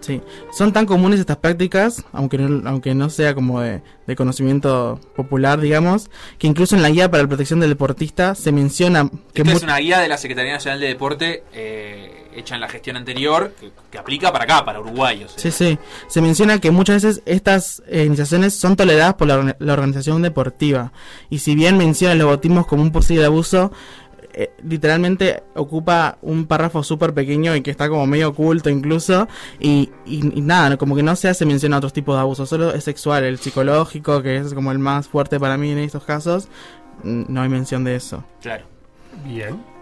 Sí, 0.00 0.20
son 0.52 0.72
tan 0.74 0.84
comunes 0.86 1.18
estas 1.20 1.38
prácticas, 1.38 2.04
aunque 2.12 2.36
no, 2.38 2.68
aunque 2.68 2.94
no 2.94 3.08
sea 3.10 3.34
como 3.34 3.60
de, 3.60 3.82
de 4.06 4.14
conocimiento 4.16 5.00
popular, 5.16 5.58
digamos, 5.60 6.10
que 6.38 6.46
incluso 6.46 6.76
en 6.76 6.82
la 6.82 6.90
guía 6.90 7.10
para 7.10 7.22
la 7.22 7.28
protección 7.28 7.60
del 7.60 7.70
deportista 7.70 8.34
se 8.34 8.52
menciona 8.52 9.08
que 9.32 9.42
Esta 9.42 9.54
es 9.54 9.62
una 9.62 9.78
guía 9.78 9.98
de 10.00 10.08
la 10.08 10.18
Secretaría 10.18 10.52
Nacional 10.52 10.80
de 10.80 10.86
Deporte 10.88 11.44
eh, 11.54 12.25
hecha 12.38 12.54
en 12.54 12.60
la 12.60 12.68
gestión 12.68 12.96
anterior 12.96 13.54
que, 13.60 13.70
que 13.90 13.98
aplica 13.98 14.32
para 14.32 14.44
acá, 14.44 14.64
para 14.64 14.80
Uruguay. 14.80 15.24
o 15.24 15.28
sea. 15.28 15.38
Sí, 15.38 15.50
sí. 15.50 15.78
Se 16.08 16.20
menciona 16.20 16.58
que 16.60 16.70
muchas 16.70 17.02
veces 17.02 17.22
estas 17.26 17.82
eh, 17.88 18.04
iniciaciones 18.04 18.54
son 18.54 18.76
toleradas 18.76 19.14
por 19.14 19.28
la, 19.28 19.38
orga- 19.40 19.56
la 19.58 19.72
organización 19.72 20.22
deportiva. 20.22 20.92
Y 21.30 21.38
si 21.38 21.54
bien 21.54 21.76
menciona 21.76 22.14
los 22.14 22.26
bautismos 22.26 22.66
como 22.66 22.82
un 22.82 22.92
posible 22.92 23.24
abuso, 23.24 23.72
eh, 24.38 24.50
literalmente 24.62 25.42
ocupa 25.54 26.18
un 26.20 26.44
párrafo 26.46 26.82
súper 26.82 27.14
pequeño 27.14 27.56
y 27.56 27.62
que 27.62 27.70
está 27.70 27.88
como 27.88 28.06
medio 28.06 28.28
oculto 28.28 28.68
incluso. 28.68 29.26
Y, 29.58 29.90
y- 30.04 30.38
y 30.38 30.40
nada, 30.42 30.70
¿no? 30.70 30.78
como 30.78 30.94
que 30.94 31.02
no 31.02 31.16
se 31.16 31.28
hace 31.28 31.46
mención 31.46 31.72
a 31.72 31.78
otros 31.78 31.92
tipos 31.94 32.14
de 32.16 32.20
abusos, 32.20 32.48
solo 32.48 32.74
es 32.74 32.84
sexual, 32.84 33.24
el 33.24 33.38
psicológico, 33.38 34.22
que 34.22 34.36
es 34.36 34.52
como 34.52 34.72
el 34.72 34.78
más 34.78 35.08
fuerte 35.08 35.40
para 35.40 35.56
mí 35.56 35.70
en 35.70 35.78
estos 35.78 36.04
casos. 36.04 36.48
No 37.02 37.40
hay 37.42 37.48
mención 37.48 37.82
de 37.84 37.96
eso. 37.96 38.24
Claro. 38.42 38.64
Bien. 39.24 39.75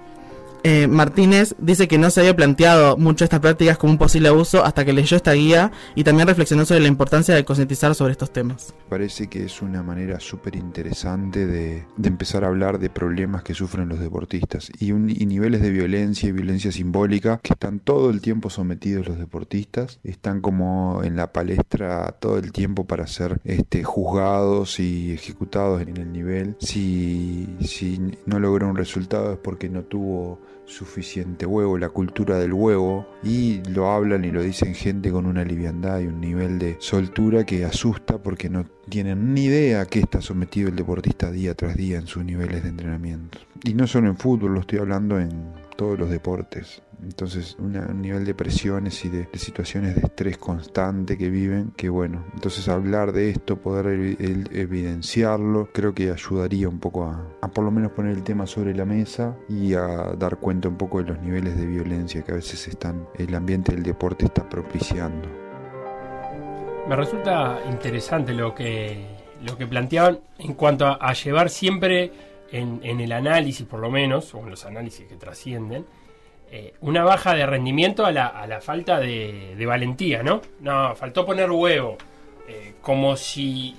Eh, 0.67 0.89
Martínez 0.89 1.55
dice 1.59 1.89
que 1.89 1.99
no 1.99 2.09
se 2.09 2.21
había 2.21 2.35
planteado 2.35 2.97
mucho 2.97 3.25
estas 3.25 3.41
prácticas 3.41 3.77
como 3.77 3.93
un 3.93 3.99
posible 3.99 4.29
abuso 4.29 4.65
hasta 4.65 4.83
que 4.83 4.95
leyó 4.95 5.15
esta 5.15 5.35
guía 5.35 5.71
y 5.95 6.05
también 6.05 6.27
reflexionó 6.27 6.65
sobre 6.65 6.81
la 6.81 6.89
importancia 6.89 7.35
de 7.35 7.45
concientizar 7.45 7.95
sobre 7.95 8.13
estos 8.13 8.33
temas. 8.33 8.73
Parece 8.89 9.29
que 9.29 9.45
es 9.45 9.61
una 9.61 9.83
manera 9.83 10.21
súper 10.21 10.57
interesante 10.57 11.47
de, 11.47 11.85
empezar 12.03 12.45
a 12.45 12.47
hablar 12.47 12.79
de 12.79 12.89
problemas 12.89 13.43
que 13.43 13.53
sufren 13.53 13.91
los 13.91 14.01
deportistas 14.01 14.73
y, 14.79 14.89
y 14.89 15.27
niveles 15.27 15.61
de 15.61 15.69
violencia 15.69 16.31
y 16.31 16.33
violencia 16.33 16.73
simbólica 16.73 17.41
que 17.43 17.53
están 17.53 17.79
todo 17.79 18.09
el 18.09 18.23
tiempo 18.23 18.49
sometidos 18.49 19.07
los 19.07 19.19
deportistas, 19.19 20.01
están 20.03 20.41
como 20.41 21.03
en 21.05 21.15
la 21.15 21.31
palestra 21.31 22.17
todo 22.21 22.39
el 22.39 22.53
tiempo 22.53 22.87
para 22.87 23.07
ser 23.07 23.39
este, 23.45 23.85
juzgados 23.85 24.81
y 24.81 25.13
ejecutados 25.13 25.83
en 25.83 25.99
el 25.99 26.11
nivel. 26.11 26.57
Si, 26.59 27.55
si 27.61 28.01
no 28.25 28.41
logró 28.41 28.67
un 28.67 28.77
resultado 28.77 29.35
es 29.35 29.39
porque 29.39 29.69
no 29.69 29.83
tuvo 29.83 30.41
suficiente 30.67 31.47
huevo, 31.47 31.79
la 31.79 31.89
cultura 31.89 32.39
del 32.39 32.53
huevo, 32.53 33.07
y 33.23 33.63
lo 33.71 33.91
hablan 33.91 34.25
y 34.25 34.31
lo 34.31 34.43
dicen 34.43 34.75
gente 34.75 35.11
con 35.11 35.27
una 35.27 35.45
liviandad 35.45 36.01
y 36.01 36.07
un 36.07 36.21
nivel 36.21 36.59
de 36.59 36.77
soltura 36.81 37.45
que 37.45 37.65
asusta 37.65 38.23
porque 38.23 38.49
no 38.49 38.65
tienen 38.89 39.35
ni 39.35 39.45
idea 39.45 39.83
a 39.83 39.87
qué 39.87 40.01
está 40.01 40.21
sometido 40.21 40.69
el 40.69 40.77
deportista 40.77 41.31
día 41.31 41.55
tras 41.55 41.77
día 41.77 41.99
en 41.99 42.07
sus 42.07 42.25
niveles 42.25 42.63
de 42.63 42.71
entrenamiento. 42.71 43.39
Y 43.63 43.75
no 43.75 43.87
solo 43.87 44.09
en 44.09 44.17
fútbol, 44.17 44.55
lo 44.55 44.61
estoy 44.61 44.79
hablando 44.79 45.19
en 45.19 45.31
todos 45.77 45.99
los 45.99 46.11
deportes. 46.11 46.83
Entonces, 47.03 47.57
un 47.59 48.01
nivel 48.01 48.25
de 48.25 48.35
presiones 48.35 49.05
y 49.05 49.09
de, 49.09 49.29
situaciones 49.35 49.95
de 49.95 50.03
estrés 50.03 50.39
constante 50.39 51.19
que 51.19 51.29
viven, 51.29 51.73
que 51.77 51.89
bueno, 51.89 52.25
entonces 52.35 52.69
hablar 52.69 53.13
de 53.13 53.31
esto, 53.31 53.57
poder 53.61 54.17
evidenciarlo, 54.53 55.69
creo 55.73 55.95
que 55.95 56.11
ayudaría 56.11 56.69
un 56.69 56.79
poco 56.79 57.05
a, 57.05 57.27
a 57.43 57.49
por 57.49 57.65
lo 57.65 57.71
menos 57.71 57.93
poner 57.93 58.13
el 58.17 58.23
tema 58.23 58.47
sobre 58.47 58.75
la 58.75 58.85
mesa 58.85 59.37
y 59.49 59.75
a 59.75 60.15
dar 60.19 60.39
cuenta 60.39 60.69
un 60.69 60.77
poco 60.77 61.03
de 61.03 61.11
los 61.11 61.21
niveles 61.21 61.57
de 61.57 61.67
violencia 61.67 62.23
que 62.23 62.33
a 62.33 62.37
veces 62.37 62.67
están, 62.69 63.07
el 63.19 63.35
ambiente 63.35 63.73
del 63.73 63.83
deporte 63.83 64.27
está 64.27 64.49
propiciando. 64.49 65.29
Me 66.89 66.97
resulta 66.97 67.61
interesante 67.71 68.35
lo 68.35 68.55
que, 68.55 69.07
lo 69.43 69.57
que 69.57 69.67
planteaban 69.67 70.21
en 70.39 70.55
cuanto 70.55 70.87
a 70.87 71.13
llevar 71.15 71.49
siempre 71.49 72.34
en, 72.55 73.01
el 73.01 73.13
análisis, 73.13 73.67
por 73.67 73.81
lo 73.81 73.91
menos, 73.91 74.33
o 74.35 74.41
en 74.41 74.51
los 74.51 74.65
análisis 74.65 75.07
que 75.07 75.17
trascienden, 75.17 75.85
eh, 76.51 76.75
una 76.81 77.03
baja 77.03 77.35
de 77.35 77.47
rendimiento 77.47 78.07
a 78.07 78.13
la, 78.13 78.27
a 78.27 78.47
la 78.47 78.61
falta 78.61 79.01
de, 79.01 79.63
valentía, 79.67 80.23
¿no? 80.23 80.41
No, 80.61 80.95
faltó 80.95 81.27
poner 81.27 81.51
huevo. 81.51 81.97
eh, 82.47 82.75
como 82.81 83.17
si 83.17 83.75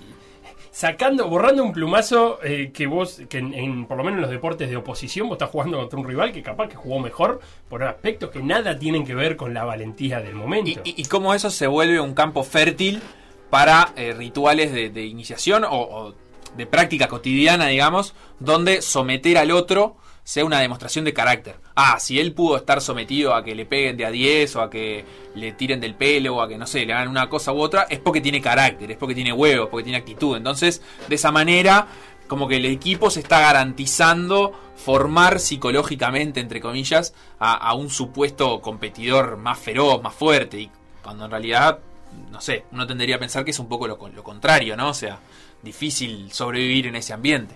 sacando, 0.72 1.30
borrando 1.30 1.64
un 1.64 1.72
plumazo 1.72 2.40
eh, 2.44 2.72
que 2.74 2.88
vos, 2.88 3.22
que 3.30 3.38
en, 3.38 3.86
por 3.86 3.96
lo 3.96 4.04
menos 4.04 4.18
en 4.18 4.22
los 4.24 4.32
deportes 4.32 4.70
de 4.70 4.76
oposición, 4.76 5.30
vos 5.30 5.36
estás 5.36 5.52
jugando 5.52 5.78
contra 5.78 5.98
un 5.98 6.06
rival 6.06 6.34
que 6.34 6.42
capaz 6.42 6.68
que 6.68 6.76
jugó 6.76 7.00
mejor 7.00 7.40
por 7.70 7.84
aspectos 7.84 8.32
que 8.32 8.44
nada 8.44 8.78
tienen 8.78 9.06
que 9.06 9.16
ver 9.16 9.38
con 9.38 9.54
la 9.54 9.64
valentía 9.64 10.20
del 10.20 10.36
momento. 10.36 10.82
Y, 10.84 11.06
cómo 11.06 11.34
eso 11.34 11.50
se 11.50 11.68
vuelve 11.68 12.02
un 12.02 12.14
campo 12.14 12.44
fértil 12.44 13.02
para 13.50 13.94
rituales 14.18 14.74
de, 14.74 15.06
iniciación 15.06 15.64
o 15.64 16.14
de 16.58 16.66
práctica 16.66 17.08
cotidiana, 17.08 17.68
digamos, 17.68 18.14
donde 18.40 18.82
someter 18.82 19.38
al 19.38 19.52
otro 19.52 19.98
sea 20.26 20.44
una 20.44 20.60
demostración 20.60 21.06
de 21.06 21.14
carácter. 21.14 21.58
Ah, 21.76 22.00
si 22.00 22.20
él 22.20 22.34
pudo 22.34 22.58
estar 22.58 22.82
sometido 22.82 23.36
a 23.36 23.44
que 23.44 23.54
le 23.54 23.66
peguen 23.66 23.96
de 23.96 24.06
a 24.06 24.12
10 24.12 24.56
o 24.56 24.62
a 24.62 24.70
que 24.72 25.06
le 25.36 25.52
tiren 25.52 25.80
del 25.80 25.94
pelo 25.94 26.38
o 26.38 26.42
a 26.42 26.48
que, 26.48 26.58
no 26.58 26.66
sé, 26.66 26.84
le 26.84 26.94
hagan 26.94 27.10
una 27.10 27.30
cosa 27.30 27.54
u 27.54 27.60
otra, 27.60 27.84
es 27.84 28.00
porque 28.00 28.22
tiene 28.22 28.42
carácter, 28.42 28.90
es 28.90 28.98
porque 28.98 29.14
tiene 29.14 29.32
huevos, 29.32 29.70
porque 29.70 29.84
tiene 29.84 30.00
actitud. 30.00 30.36
Entonces, 30.36 30.82
de 31.08 31.14
esa 31.14 31.32
manera, 31.32 31.88
como 32.28 32.48
que 32.48 32.56
el 32.56 32.66
equipo 32.66 33.12
se 33.12 33.20
está 33.20 33.40
garantizando 33.40 34.60
formar 34.76 35.40
psicológicamente, 35.40 36.40
entre 36.40 36.60
comillas, 36.60 37.14
a, 37.40 37.74
un 37.76 37.92
supuesto 37.92 38.62
competidor 38.62 39.38
más 39.38 39.60
feroz, 39.60 40.02
más 40.02 40.16
fuerte. 40.16 40.60
Y 40.60 40.72
cuando 41.04 41.26
en 41.26 41.32
realidad, 41.32 41.80
no 42.32 42.42
sé, 42.42 42.66
uno 42.72 42.88
tendería 42.88 43.18
a 43.18 43.20
pensar 43.20 43.46
que 43.46 43.52
es 43.52 43.60
un 43.60 43.70
poco 43.70 43.88
lo, 43.88 44.00
lo 44.10 44.24
contrario, 44.24 44.76
¿no? 44.76 44.90
O 44.90 44.94
sea, 44.96 45.20
difícil 45.66 46.32
sobrevivir 46.32 46.88
en 46.88 46.96
ese 46.96 47.12
ambiente. 47.12 47.56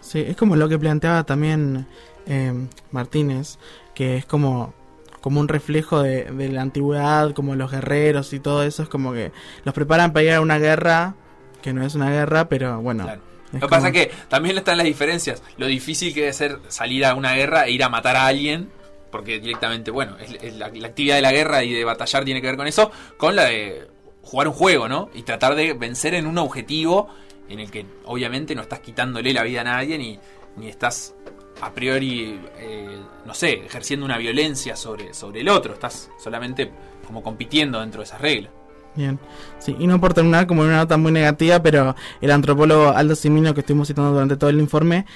Sí, 0.00 0.24
es 0.26 0.36
como 0.36 0.56
lo 0.56 0.68
que 0.68 0.78
planteaba 0.78 1.24
también 1.24 1.86
eh, 2.26 2.52
Martínez, 2.90 3.58
que 3.94 4.16
es 4.16 4.26
como, 4.26 4.74
como 5.20 5.38
un 5.38 5.48
reflejo 5.48 6.02
de, 6.02 6.24
de 6.24 6.48
la 6.48 6.62
antigüedad, 6.62 7.32
como 7.34 7.54
los 7.54 7.70
guerreros 7.70 8.32
y 8.32 8.40
todo 8.40 8.64
eso, 8.64 8.82
es 8.82 8.88
como 8.88 9.12
que 9.12 9.32
los 9.64 9.74
preparan 9.74 10.12
para 10.12 10.24
ir 10.24 10.32
a 10.32 10.40
una 10.40 10.58
guerra, 10.58 11.14
que 11.62 11.72
no 11.72 11.84
es 11.84 11.94
una 11.94 12.10
guerra, 12.10 12.48
pero 12.48 12.80
bueno. 12.80 13.04
Claro. 13.04 13.22
Lo 13.52 13.60
que 13.60 13.68
pasa 13.68 13.88
es 13.88 13.92
que 13.94 14.10
también 14.28 14.58
están 14.58 14.76
las 14.76 14.86
diferencias. 14.86 15.42
Lo 15.56 15.66
difícil 15.66 16.12
que 16.12 16.20
debe 16.20 16.32
ser 16.32 16.58
salir 16.68 17.04
a 17.04 17.14
una 17.14 17.34
guerra 17.34 17.66
e 17.66 17.70
ir 17.70 17.82
a 17.82 17.88
matar 17.88 18.16
a 18.16 18.26
alguien, 18.26 18.68
porque 19.10 19.40
directamente, 19.40 19.90
bueno, 19.90 20.16
es, 20.18 20.36
es 20.42 20.54
la, 20.56 20.68
la 20.68 20.88
actividad 20.88 21.16
de 21.16 21.22
la 21.22 21.32
guerra 21.32 21.64
y 21.64 21.72
de 21.72 21.84
batallar 21.84 22.24
tiene 22.24 22.42
que 22.42 22.46
ver 22.46 22.56
con 22.56 22.66
eso, 22.66 22.90
con 23.16 23.36
la 23.36 23.44
de 23.44 23.88
jugar 24.28 24.48
un 24.48 24.54
juego, 24.54 24.88
¿no? 24.88 25.08
Y 25.14 25.22
tratar 25.22 25.54
de 25.54 25.72
vencer 25.72 26.12
en 26.12 26.26
un 26.26 26.36
objetivo 26.36 27.08
en 27.48 27.60
el 27.60 27.70
que 27.70 27.86
obviamente 28.04 28.54
no 28.54 28.60
estás 28.60 28.80
quitándole 28.80 29.32
la 29.32 29.42
vida 29.42 29.62
a 29.62 29.64
nadie 29.64 29.96
ni, 29.96 30.18
ni 30.56 30.68
estás 30.68 31.14
a 31.62 31.72
priori, 31.72 32.38
eh, 32.58 32.98
no 33.24 33.34
sé, 33.34 33.64
ejerciendo 33.64 34.04
una 34.04 34.18
violencia 34.18 34.76
sobre, 34.76 35.14
sobre 35.14 35.40
el 35.40 35.48
otro, 35.48 35.72
estás 35.72 36.10
solamente 36.22 36.70
como 37.06 37.22
compitiendo 37.22 37.80
dentro 37.80 38.00
de 38.00 38.04
esas 38.04 38.20
reglas. 38.20 38.52
Bien. 38.94 39.18
Sí, 39.58 39.74
y 39.78 39.86
no 39.86 40.00
por 40.00 40.12
terminar 40.12 40.46
como 40.46 40.62
una 40.62 40.76
nota 40.76 40.96
muy 40.96 41.10
negativa, 41.10 41.62
pero 41.62 41.96
el 42.20 42.30
antropólogo 42.30 42.90
Aldo 42.90 43.14
Simino, 43.14 43.54
que 43.54 43.60
estuvimos 43.60 43.88
citando 43.88 44.12
durante 44.12 44.36
todo 44.36 44.50
el 44.50 44.60
informe, 44.60 45.06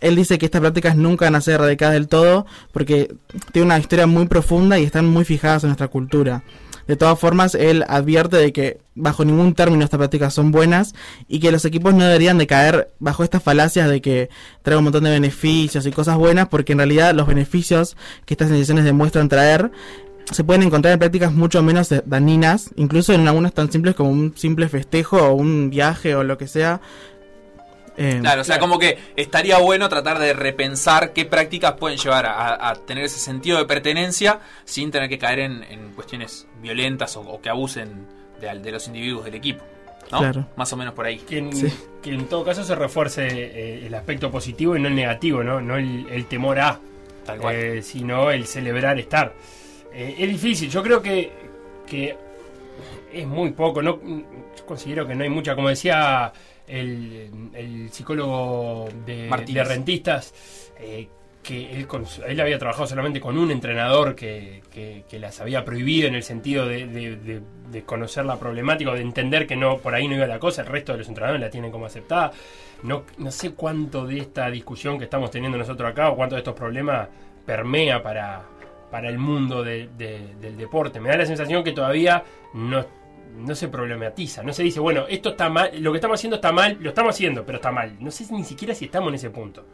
él 0.00 0.14
dice 0.14 0.38
que 0.38 0.46
estas 0.46 0.60
prácticas 0.60 0.96
nunca 0.96 1.24
van 1.24 1.34
a 1.34 1.40
ser 1.40 1.54
erradicadas 1.54 1.94
del 1.94 2.06
todo 2.06 2.46
porque 2.72 3.14
tienen 3.52 3.66
una 3.66 3.78
historia 3.78 4.06
muy 4.06 4.26
profunda 4.26 4.78
y 4.78 4.84
están 4.84 5.06
muy 5.06 5.24
fijadas 5.24 5.64
en 5.64 5.70
nuestra 5.70 5.88
cultura. 5.88 6.44
De 6.86 6.96
todas 6.96 7.18
formas 7.18 7.54
él 7.54 7.84
advierte 7.88 8.36
de 8.36 8.52
que 8.52 8.78
bajo 8.94 9.24
ningún 9.24 9.54
término 9.54 9.84
estas 9.84 9.98
prácticas 9.98 10.34
son 10.34 10.50
buenas 10.52 10.94
y 11.28 11.40
que 11.40 11.52
los 11.52 11.64
equipos 11.64 11.94
no 11.94 12.04
deberían 12.04 12.38
de 12.38 12.46
caer 12.46 12.90
bajo 12.98 13.24
estas 13.24 13.42
falacias 13.42 13.88
de 13.88 14.00
que 14.00 14.30
trae 14.62 14.76
un 14.76 14.84
montón 14.84 15.04
de 15.04 15.10
beneficios 15.10 15.86
y 15.86 15.90
cosas 15.90 16.16
buenas 16.16 16.48
porque 16.48 16.72
en 16.72 16.78
realidad 16.78 17.14
los 17.14 17.26
beneficios 17.26 17.96
que 18.26 18.34
estas 18.34 18.50
decisiones 18.50 18.84
demuestran 18.84 19.28
traer 19.28 19.70
se 20.30 20.44
pueden 20.44 20.62
encontrar 20.62 20.92
en 20.92 20.98
prácticas 21.00 21.32
mucho 21.32 21.62
menos 21.62 21.92
dañinas, 22.06 22.70
incluso 22.76 23.12
en 23.12 23.26
algunas 23.26 23.52
tan 23.52 23.70
simples 23.70 23.94
como 23.94 24.10
un 24.10 24.36
simple 24.36 24.68
festejo 24.68 25.16
o 25.16 25.32
un 25.32 25.70
viaje 25.70 26.14
o 26.14 26.22
lo 26.22 26.38
que 26.38 26.46
sea. 26.46 26.80
Eh, 28.02 28.16
claro, 28.18 28.40
o 28.40 28.44
sea, 28.44 28.58
como 28.58 28.78
que 28.78 28.96
estaría 29.14 29.58
bueno 29.58 29.86
tratar 29.90 30.18
de 30.18 30.32
repensar 30.32 31.12
qué 31.12 31.26
prácticas 31.26 31.74
pueden 31.74 31.98
llevar 31.98 32.24
a, 32.26 32.74
tener 32.86 33.04
ese 33.04 33.18
sentido 33.18 33.58
de 33.58 33.66
pertenencia 33.66 34.40
sin 34.64 34.90
tener 34.90 35.10
que 35.10 35.18
caer 35.18 35.40
en, 35.40 35.92
cuestiones 35.94 36.46
violentas 36.62 37.14
o, 37.18 37.38
que 37.42 37.50
abusen 37.50 38.06
de, 38.40 38.72
los 38.72 38.86
individuos 38.86 39.26
del 39.26 39.34
equipo. 39.34 39.62
¿no? 40.10 40.18
Claro. 40.20 40.46
Más 40.56 40.72
o 40.72 40.78
menos 40.78 40.94
por 40.94 41.04
ahí. 41.04 41.18
Que 41.18 41.36
en, 42.04 42.26
todo 42.26 42.42
caso 42.42 42.64
se 42.64 42.74
refuerce 42.74 43.26
eh, 43.26 43.86
el 43.86 43.94
aspecto 43.94 44.30
positivo 44.30 44.74
y 44.74 44.80
no 44.80 44.88
el 44.88 44.94
negativo, 44.94 45.44
¿no? 45.44 45.60
No 45.60 45.76
el, 45.76 46.24
temor 46.24 46.58
a, 46.58 46.80
Tal 47.26 47.38
cual. 47.38 47.54
Eh, 47.54 47.82
sino 47.82 48.30
el 48.30 48.46
celebrar 48.46 48.98
estar. 48.98 49.34
es 49.92 50.26
difícil, 50.26 50.70
yo 50.70 50.82
creo 50.82 51.02
que, 51.02 51.30
que 51.86 52.16
es 53.12 53.26
muy 53.26 53.50
poco, 53.50 53.82
no 53.82 54.00
considero 54.64 55.06
que 55.06 55.14
no 55.14 55.22
hay 55.22 55.28
mucha, 55.28 55.54
como 55.54 55.68
decía 55.68 56.32
el, 56.70 57.88
psicólogo 57.90 58.88
de, 59.04 59.28
rentistas, 59.64 60.32
eh, 60.78 61.08
que 61.42 61.72
él, 61.72 61.88
él, 62.26 62.40
había 62.40 62.58
trabajado 62.58 62.86
solamente 62.86 63.20
con 63.20 63.38
un 63.38 63.50
entrenador 63.50 64.14
que, 64.14 64.62
las 65.12 65.40
había 65.40 65.64
prohibido 65.64 66.08
en 66.08 66.14
el 66.14 66.22
sentido 66.22 66.66
de, 66.66 67.42
conocer 67.86 68.24
la 68.24 68.38
problemática, 68.38 68.92
de 68.92 69.00
entender 69.00 69.46
que 69.46 69.56
no 69.56 69.78
por 69.78 69.94
ahí 69.94 70.06
no 70.06 70.16
iba 70.16 70.26
la 70.26 70.38
cosa, 70.38 70.62
el 70.62 70.68
resto 70.68 70.92
de 70.92 70.98
los 70.98 71.08
entrenadores 71.08 71.40
la 71.40 71.50
tienen 71.50 71.70
como 71.70 71.86
aceptada. 71.86 72.32
No, 72.82 73.04
no 73.18 73.30
sé 73.30 73.52
cuánto 73.52 74.06
de 74.06 74.18
esta 74.18 74.50
discusión 74.50 74.98
que 74.98 75.04
estamos 75.04 75.30
teniendo 75.30 75.58
nosotros 75.58 75.90
acá 75.90 76.10
o 76.10 76.16
cuánto 76.16 76.34
de 76.34 76.40
estos 76.40 76.54
problemas 76.54 77.08
permea 77.44 78.02
para, 78.02 78.42
para 78.90 79.08
el 79.08 79.18
mundo 79.18 79.62
del 79.62 79.90
deporte. 80.56 81.00
Me 81.00 81.10
da 81.10 81.18
la 81.18 81.26
sensación 81.26 81.62
que 81.62 81.72
todavía 81.72 82.22
no 82.54 82.84
no 83.36 83.54
se 83.54 83.68
problematiza, 83.68 84.42
no 84.42 84.52
se 84.52 84.62
dice, 84.62 84.80
bueno, 84.80 85.06
esto 85.08 85.30
está 85.30 85.48
mal, 85.48 85.70
lo 85.80 85.92
que 85.92 85.98
estamos 85.98 86.18
haciendo 86.18 86.36
está 86.36 86.52
mal, 86.52 86.76
lo 86.80 86.90
estamos 86.90 87.14
haciendo, 87.14 87.44
pero 87.44 87.56
está 87.56 87.72
mal. 87.72 87.96
No 88.00 88.10
sé 88.10 88.26
ni 88.32 88.44
siquiera 88.44 88.74
si 88.74 88.86
estamos 88.86 89.08
en 89.08 89.14
ese 89.14 89.30
punto. 89.30 89.64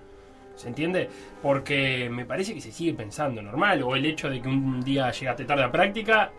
¿Se 0.55 0.69
entiende? 0.69 1.09
Porque 1.43 2.09
me 2.11 2.25
parece 2.25 2.55
que 2.55 2.61
se 2.61 2.73
sigue 2.73 2.95
pensando 2.95 3.43
normal, 3.43 3.83
o 3.83 3.95
el 3.95 4.07
hecho 4.07 4.31
de 4.31 4.41
que 4.41 4.49
un 4.49 4.83
día 4.83 5.11
llegaste 5.11 5.45
tarde 5.45 5.65
a 5.65 5.71
práctica, 5.71 6.33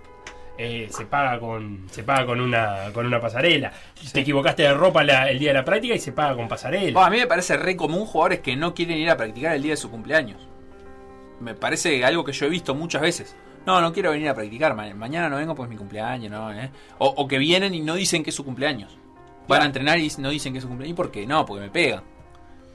eh, 0.57 0.87
se 0.89 1.05
paga 1.05 1.39
con 1.39 1.87
se 1.91 2.01
paga 2.03 2.25
con 2.25 2.41
una 2.41 2.91
con 2.91 3.05
una 3.05 3.21
pasarela. 3.21 3.71
Te 4.11 4.21
equivocaste 4.21 4.63
de 4.63 4.73
ropa 4.73 5.03
el 5.03 5.37
día 5.37 5.49
de 5.49 5.53
la 5.53 5.63
práctica 5.63 5.93
y 5.93 5.99
se 5.99 6.13
paga 6.13 6.35
con 6.35 6.47
pasarela. 6.47 7.05
a 7.05 7.09
mí 7.11 7.17
me 7.17 7.27
parece 7.27 7.57
re 7.57 7.75
común 7.75 8.07
jugadores 8.07 8.39
que 8.39 8.55
no 8.55 8.73
quieren 8.73 8.97
ir 8.97 9.09
a 9.11 9.17
practicar 9.17 9.55
el 9.55 9.61
día 9.61 9.73
de 9.73 9.77
su 9.77 9.91
cumpleaños. 9.91 10.47
Me 11.39 11.53
parece 11.53 12.03
algo 12.03 12.23
que 12.23 12.31
yo 12.31 12.47
he 12.47 12.49
visto 12.49 12.73
muchas 12.73 13.03
veces 13.03 13.35
no, 13.67 13.81
no 13.81 13.91
quiero 13.91 14.11
venir 14.11 14.29
a 14.29 14.33
practicar, 14.33 14.73
mañana 14.73 15.27
no 15.27 15.35
vengo 15.35 15.53
pues 15.53 15.67
es 15.67 15.71
mi 15.71 15.75
cumpleaños, 15.75 16.31
¿no? 16.31 16.53
¿Eh? 16.53 16.71
O, 16.99 17.27
que 17.27 17.37
vienen 17.37 17.73
y 17.73 17.81
no 17.81 17.95
dicen 17.95 18.23
que 18.23 18.29
es 18.29 18.35
su 18.35 18.45
cumpleaños. 18.45 18.97
Van 19.45 19.61
a 19.61 19.65
entrenar 19.65 19.99
y 19.99 20.09
no 20.19 20.29
dicen 20.29 20.53
que 20.53 20.59
es 20.59 20.63
su 20.63 20.69
cumpleaños. 20.69 20.93
¿Y 20.93 20.95
por 20.95 21.11
qué? 21.11 21.27
No, 21.27 21.45
porque 21.45 21.65
me 21.65 21.69
pegan. 21.69 22.01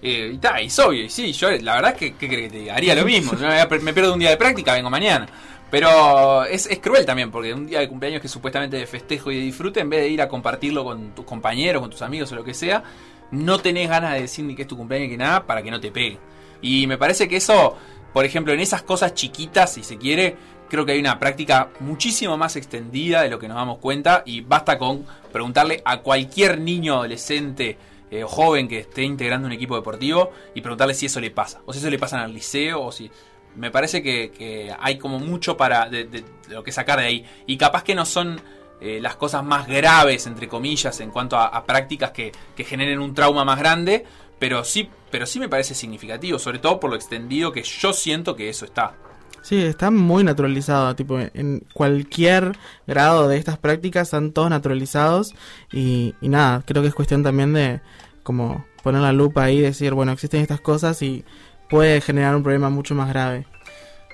Eh, 0.02 0.28
y 0.32 0.34
está, 0.34 0.60
y 0.60 0.66
es 0.66 0.78
obvio, 0.78 1.04
y 1.04 1.08
sí, 1.08 1.32
yo 1.32 1.50
la 1.50 1.76
verdad 1.76 1.92
es 1.92 1.96
que, 1.96 2.14
¿qué 2.16 2.28
que 2.28 2.50
te 2.50 2.70
Haría 2.70 2.94
lo 2.94 3.06
mismo. 3.06 3.32
me 3.32 3.92
pierdo 3.94 4.12
un 4.12 4.18
día 4.18 4.30
de 4.30 4.36
práctica, 4.36 4.74
vengo 4.74 4.90
mañana. 4.90 5.26
Pero 5.70 6.44
es, 6.44 6.66
es, 6.66 6.78
cruel 6.80 7.06
también, 7.06 7.30
porque 7.30 7.54
un 7.54 7.66
día 7.66 7.80
de 7.80 7.88
cumpleaños 7.88 8.20
que 8.20 8.28
supuestamente 8.28 8.76
de 8.76 8.86
festejo 8.86 9.30
y 9.30 9.36
de 9.36 9.42
disfrute, 9.44 9.80
en 9.80 9.88
vez 9.88 10.00
de 10.00 10.08
ir 10.08 10.20
a 10.20 10.28
compartirlo 10.28 10.84
con 10.84 11.14
tus 11.14 11.24
compañeros, 11.24 11.80
con 11.80 11.90
tus 11.90 12.02
amigos 12.02 12.30
o 12.32 12.34
lo 12.34 12.44
que 12.44 12.52
sea, 12.52 12.82
no 13.30 13.58
tenés 13.60 13.88
ganas 13.88 14.12
de 14.12 14.20
decir 14.20 14.44
ni 14.44 14.54
que 14.54 14.62
es 14.62 14.68
tu 14.68 14.76
cumpleaños 14.76 15.08
ni 15.08 15.14
que 15.14 15.18
nada 15.18 15.46
para 15.46 15.62
que 15.62 15.70
no 15.70 15.80
te 15.80 15.90
pegue. 15.90 16.18
Y 16.60 16.86
me 16.86 16.98
parece 16.98 17.28
que 17.28 17.36
eso, 17.36 17.78
por 18.12 18.26
ejemplo, 18.26 18.52
en 18.52 18.60
esas 18.60 18.82
cosas 18.82 19.14
chiquitas, 19.14 19.72
si 19.72 19.82
se 19.82 19.96
quiere, 19.96 20.36
creo 20.72 20.86
que 20.86 20.92
hay 20.92 21.00
una 21.00 21.18
práctica 21.18 21.68
muchísimo 21.80 22.38
más 22.38 22.56
extendida 22.56 23.20
de 23.20 23.28
lo 23.28 23.38
que 23.38 23.46
nos 23.46 23.58
damos 23.58 23.76
cuenta 23.76 24.22
y 24.24 24.40
basta 24.40 24.78
con 24.78 25.04
preguntarle 25.30 25.82
a 25.84 25.98
cualquier 25.98 26.58
niño, 26.58 26.94
adolescente 26.94 27.76
eh, 28.10 28.24
joven 28.26 28.68
que 28.68 28.78
esté 28.78 29.02
integrando 29.02 29.46
un 29.46 29.52
equipo 29.52 29.76
deportivo 29.76 30.32
y 30.54 30.62
preguntarle 30.62 30.94
si 30.94 31.04
eso 31.04 31.20
le 31.20 31.30
pasa, 31.30 31.60
o 31.66 31.74
si 31.74 31.78
eso 31.78 31.90
le 31.90 31.98
pasa 31.98 32.16
en 32.18 32.24
el 32.24 32.32
liceo, 32.32 32.80
o 32.84 32.90
si... 32.90 33.10
Me 33.54 33.70
parece 33.70 34.02
que, 34.02 34.74
hay 34.80 34.96
como 34.96 35.18
mucho 35.18 35.58
para 35.58 35.90
de, 35.90 36.24
lo 36.48 36.64
que 36.64 36.72
sacar 36.72 37.00
de 37.00 37.04
ahí. 37.04 37.26
Y 37.46 37.58
capaz 37.58 37.82
que 37.82 37.94
no 37.94 38.06
son 38.06 38.40
eh, 38.80 38.98
las 38.98 39.16
cosas 39.16 39.44
más 39.44 39.66
graves, 39.66 40.26
entre 40.26 40.48
comillas, 40.48 40.98
en 41.00 41.10
cuanto 41.10 41.36
a, 41.36 41.62
prácticas 41.66 42.12
que, 42.12 42.32
que 42.56 42.64
generen 42.64 42.98
un 42.98 43.12
trauma 43.12 43.44
más 43.44 43.58
grande, 43.58 44.06
pero 44.38 44.64
sí, 44.64 44.88
pero 45.10 45.26
sí 45.26 45.38
me 45.38 45.50
parece 45.50 45.74
significativo, 45.74 46.38
sobre 46.38 46.60
todo 46.60 46.80
por 46.80 46.88
lo 46.88 46.96
extendido 46.96 47.52
que 47.52 47.62
yo 47.62 47.92
siento 47.92 48.34
que 48.34 48.48
eso 48.48 48.64
está. 48.64 48.94
Sí, 49.42 49.60
está 49.60 49.90
muy 49.90 50.22
naturalizado, 50.22 50.94
tipo, 50.94 51.18
en 51.18 51.64
cualquier 51.74 52.56
grado 52.86 53.28
de 53.28 53.36
estas 53.36 53.58
prácticas 53.58 54.08
están 54.08 54.32
todos 54.32 54.48
naturalizados 54.50 55.34
y, 55.72 56.14
nada, 56.20 56.62
creo 56.64 56.82
que 56.82 56.88
es 56.88 56.94
cuestión 56.94 57.22
también 57.22 57.52
de 57.52 57.80
como 58.22 58.64
poner 58.82 59.02
la 59.02 59.12
lupa 59.12 59.44
ahí 59.44 59.58
y 59.58 59.62
decir, 59.62 59.94
bueno, 59.94 60.12
existen 60.12 60.40
estas 60.40 60.60
cosas 60.60 61.02
y 61.02 61.24
puede 61.68 62.00
generar 62.00 62.36
un 62.36 62.42
problema 62.42 62.70
mucho 62.70 62.94
más 62.94 63.08
grave. 63.08 63.46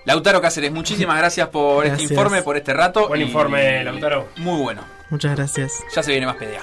Lautaro 0.07 0.41
Cáceres, 0.41 0.73
muchísimas 0.73 1.19
gracias 1.19 1.49
por 1.49 1.85
este 1.85 2.05
informe, 2.05 2.43
por 2.43 2.57
este 2.57 2.73
rato. 2.73 3.09
Buen 3.09 3.21
informe, 3.21 3.85
Lautaro. 3.85 4.29
Muy 4.37 4.63
bueno. 4.63 4.83
Muchas 5.11 5.37
gracias. 5.37 5.73
Ya 5.95 6.03
se 6.03 6.11
viene 6.11 6.27
más 6.27 6.37
pelea. 6.37 6.63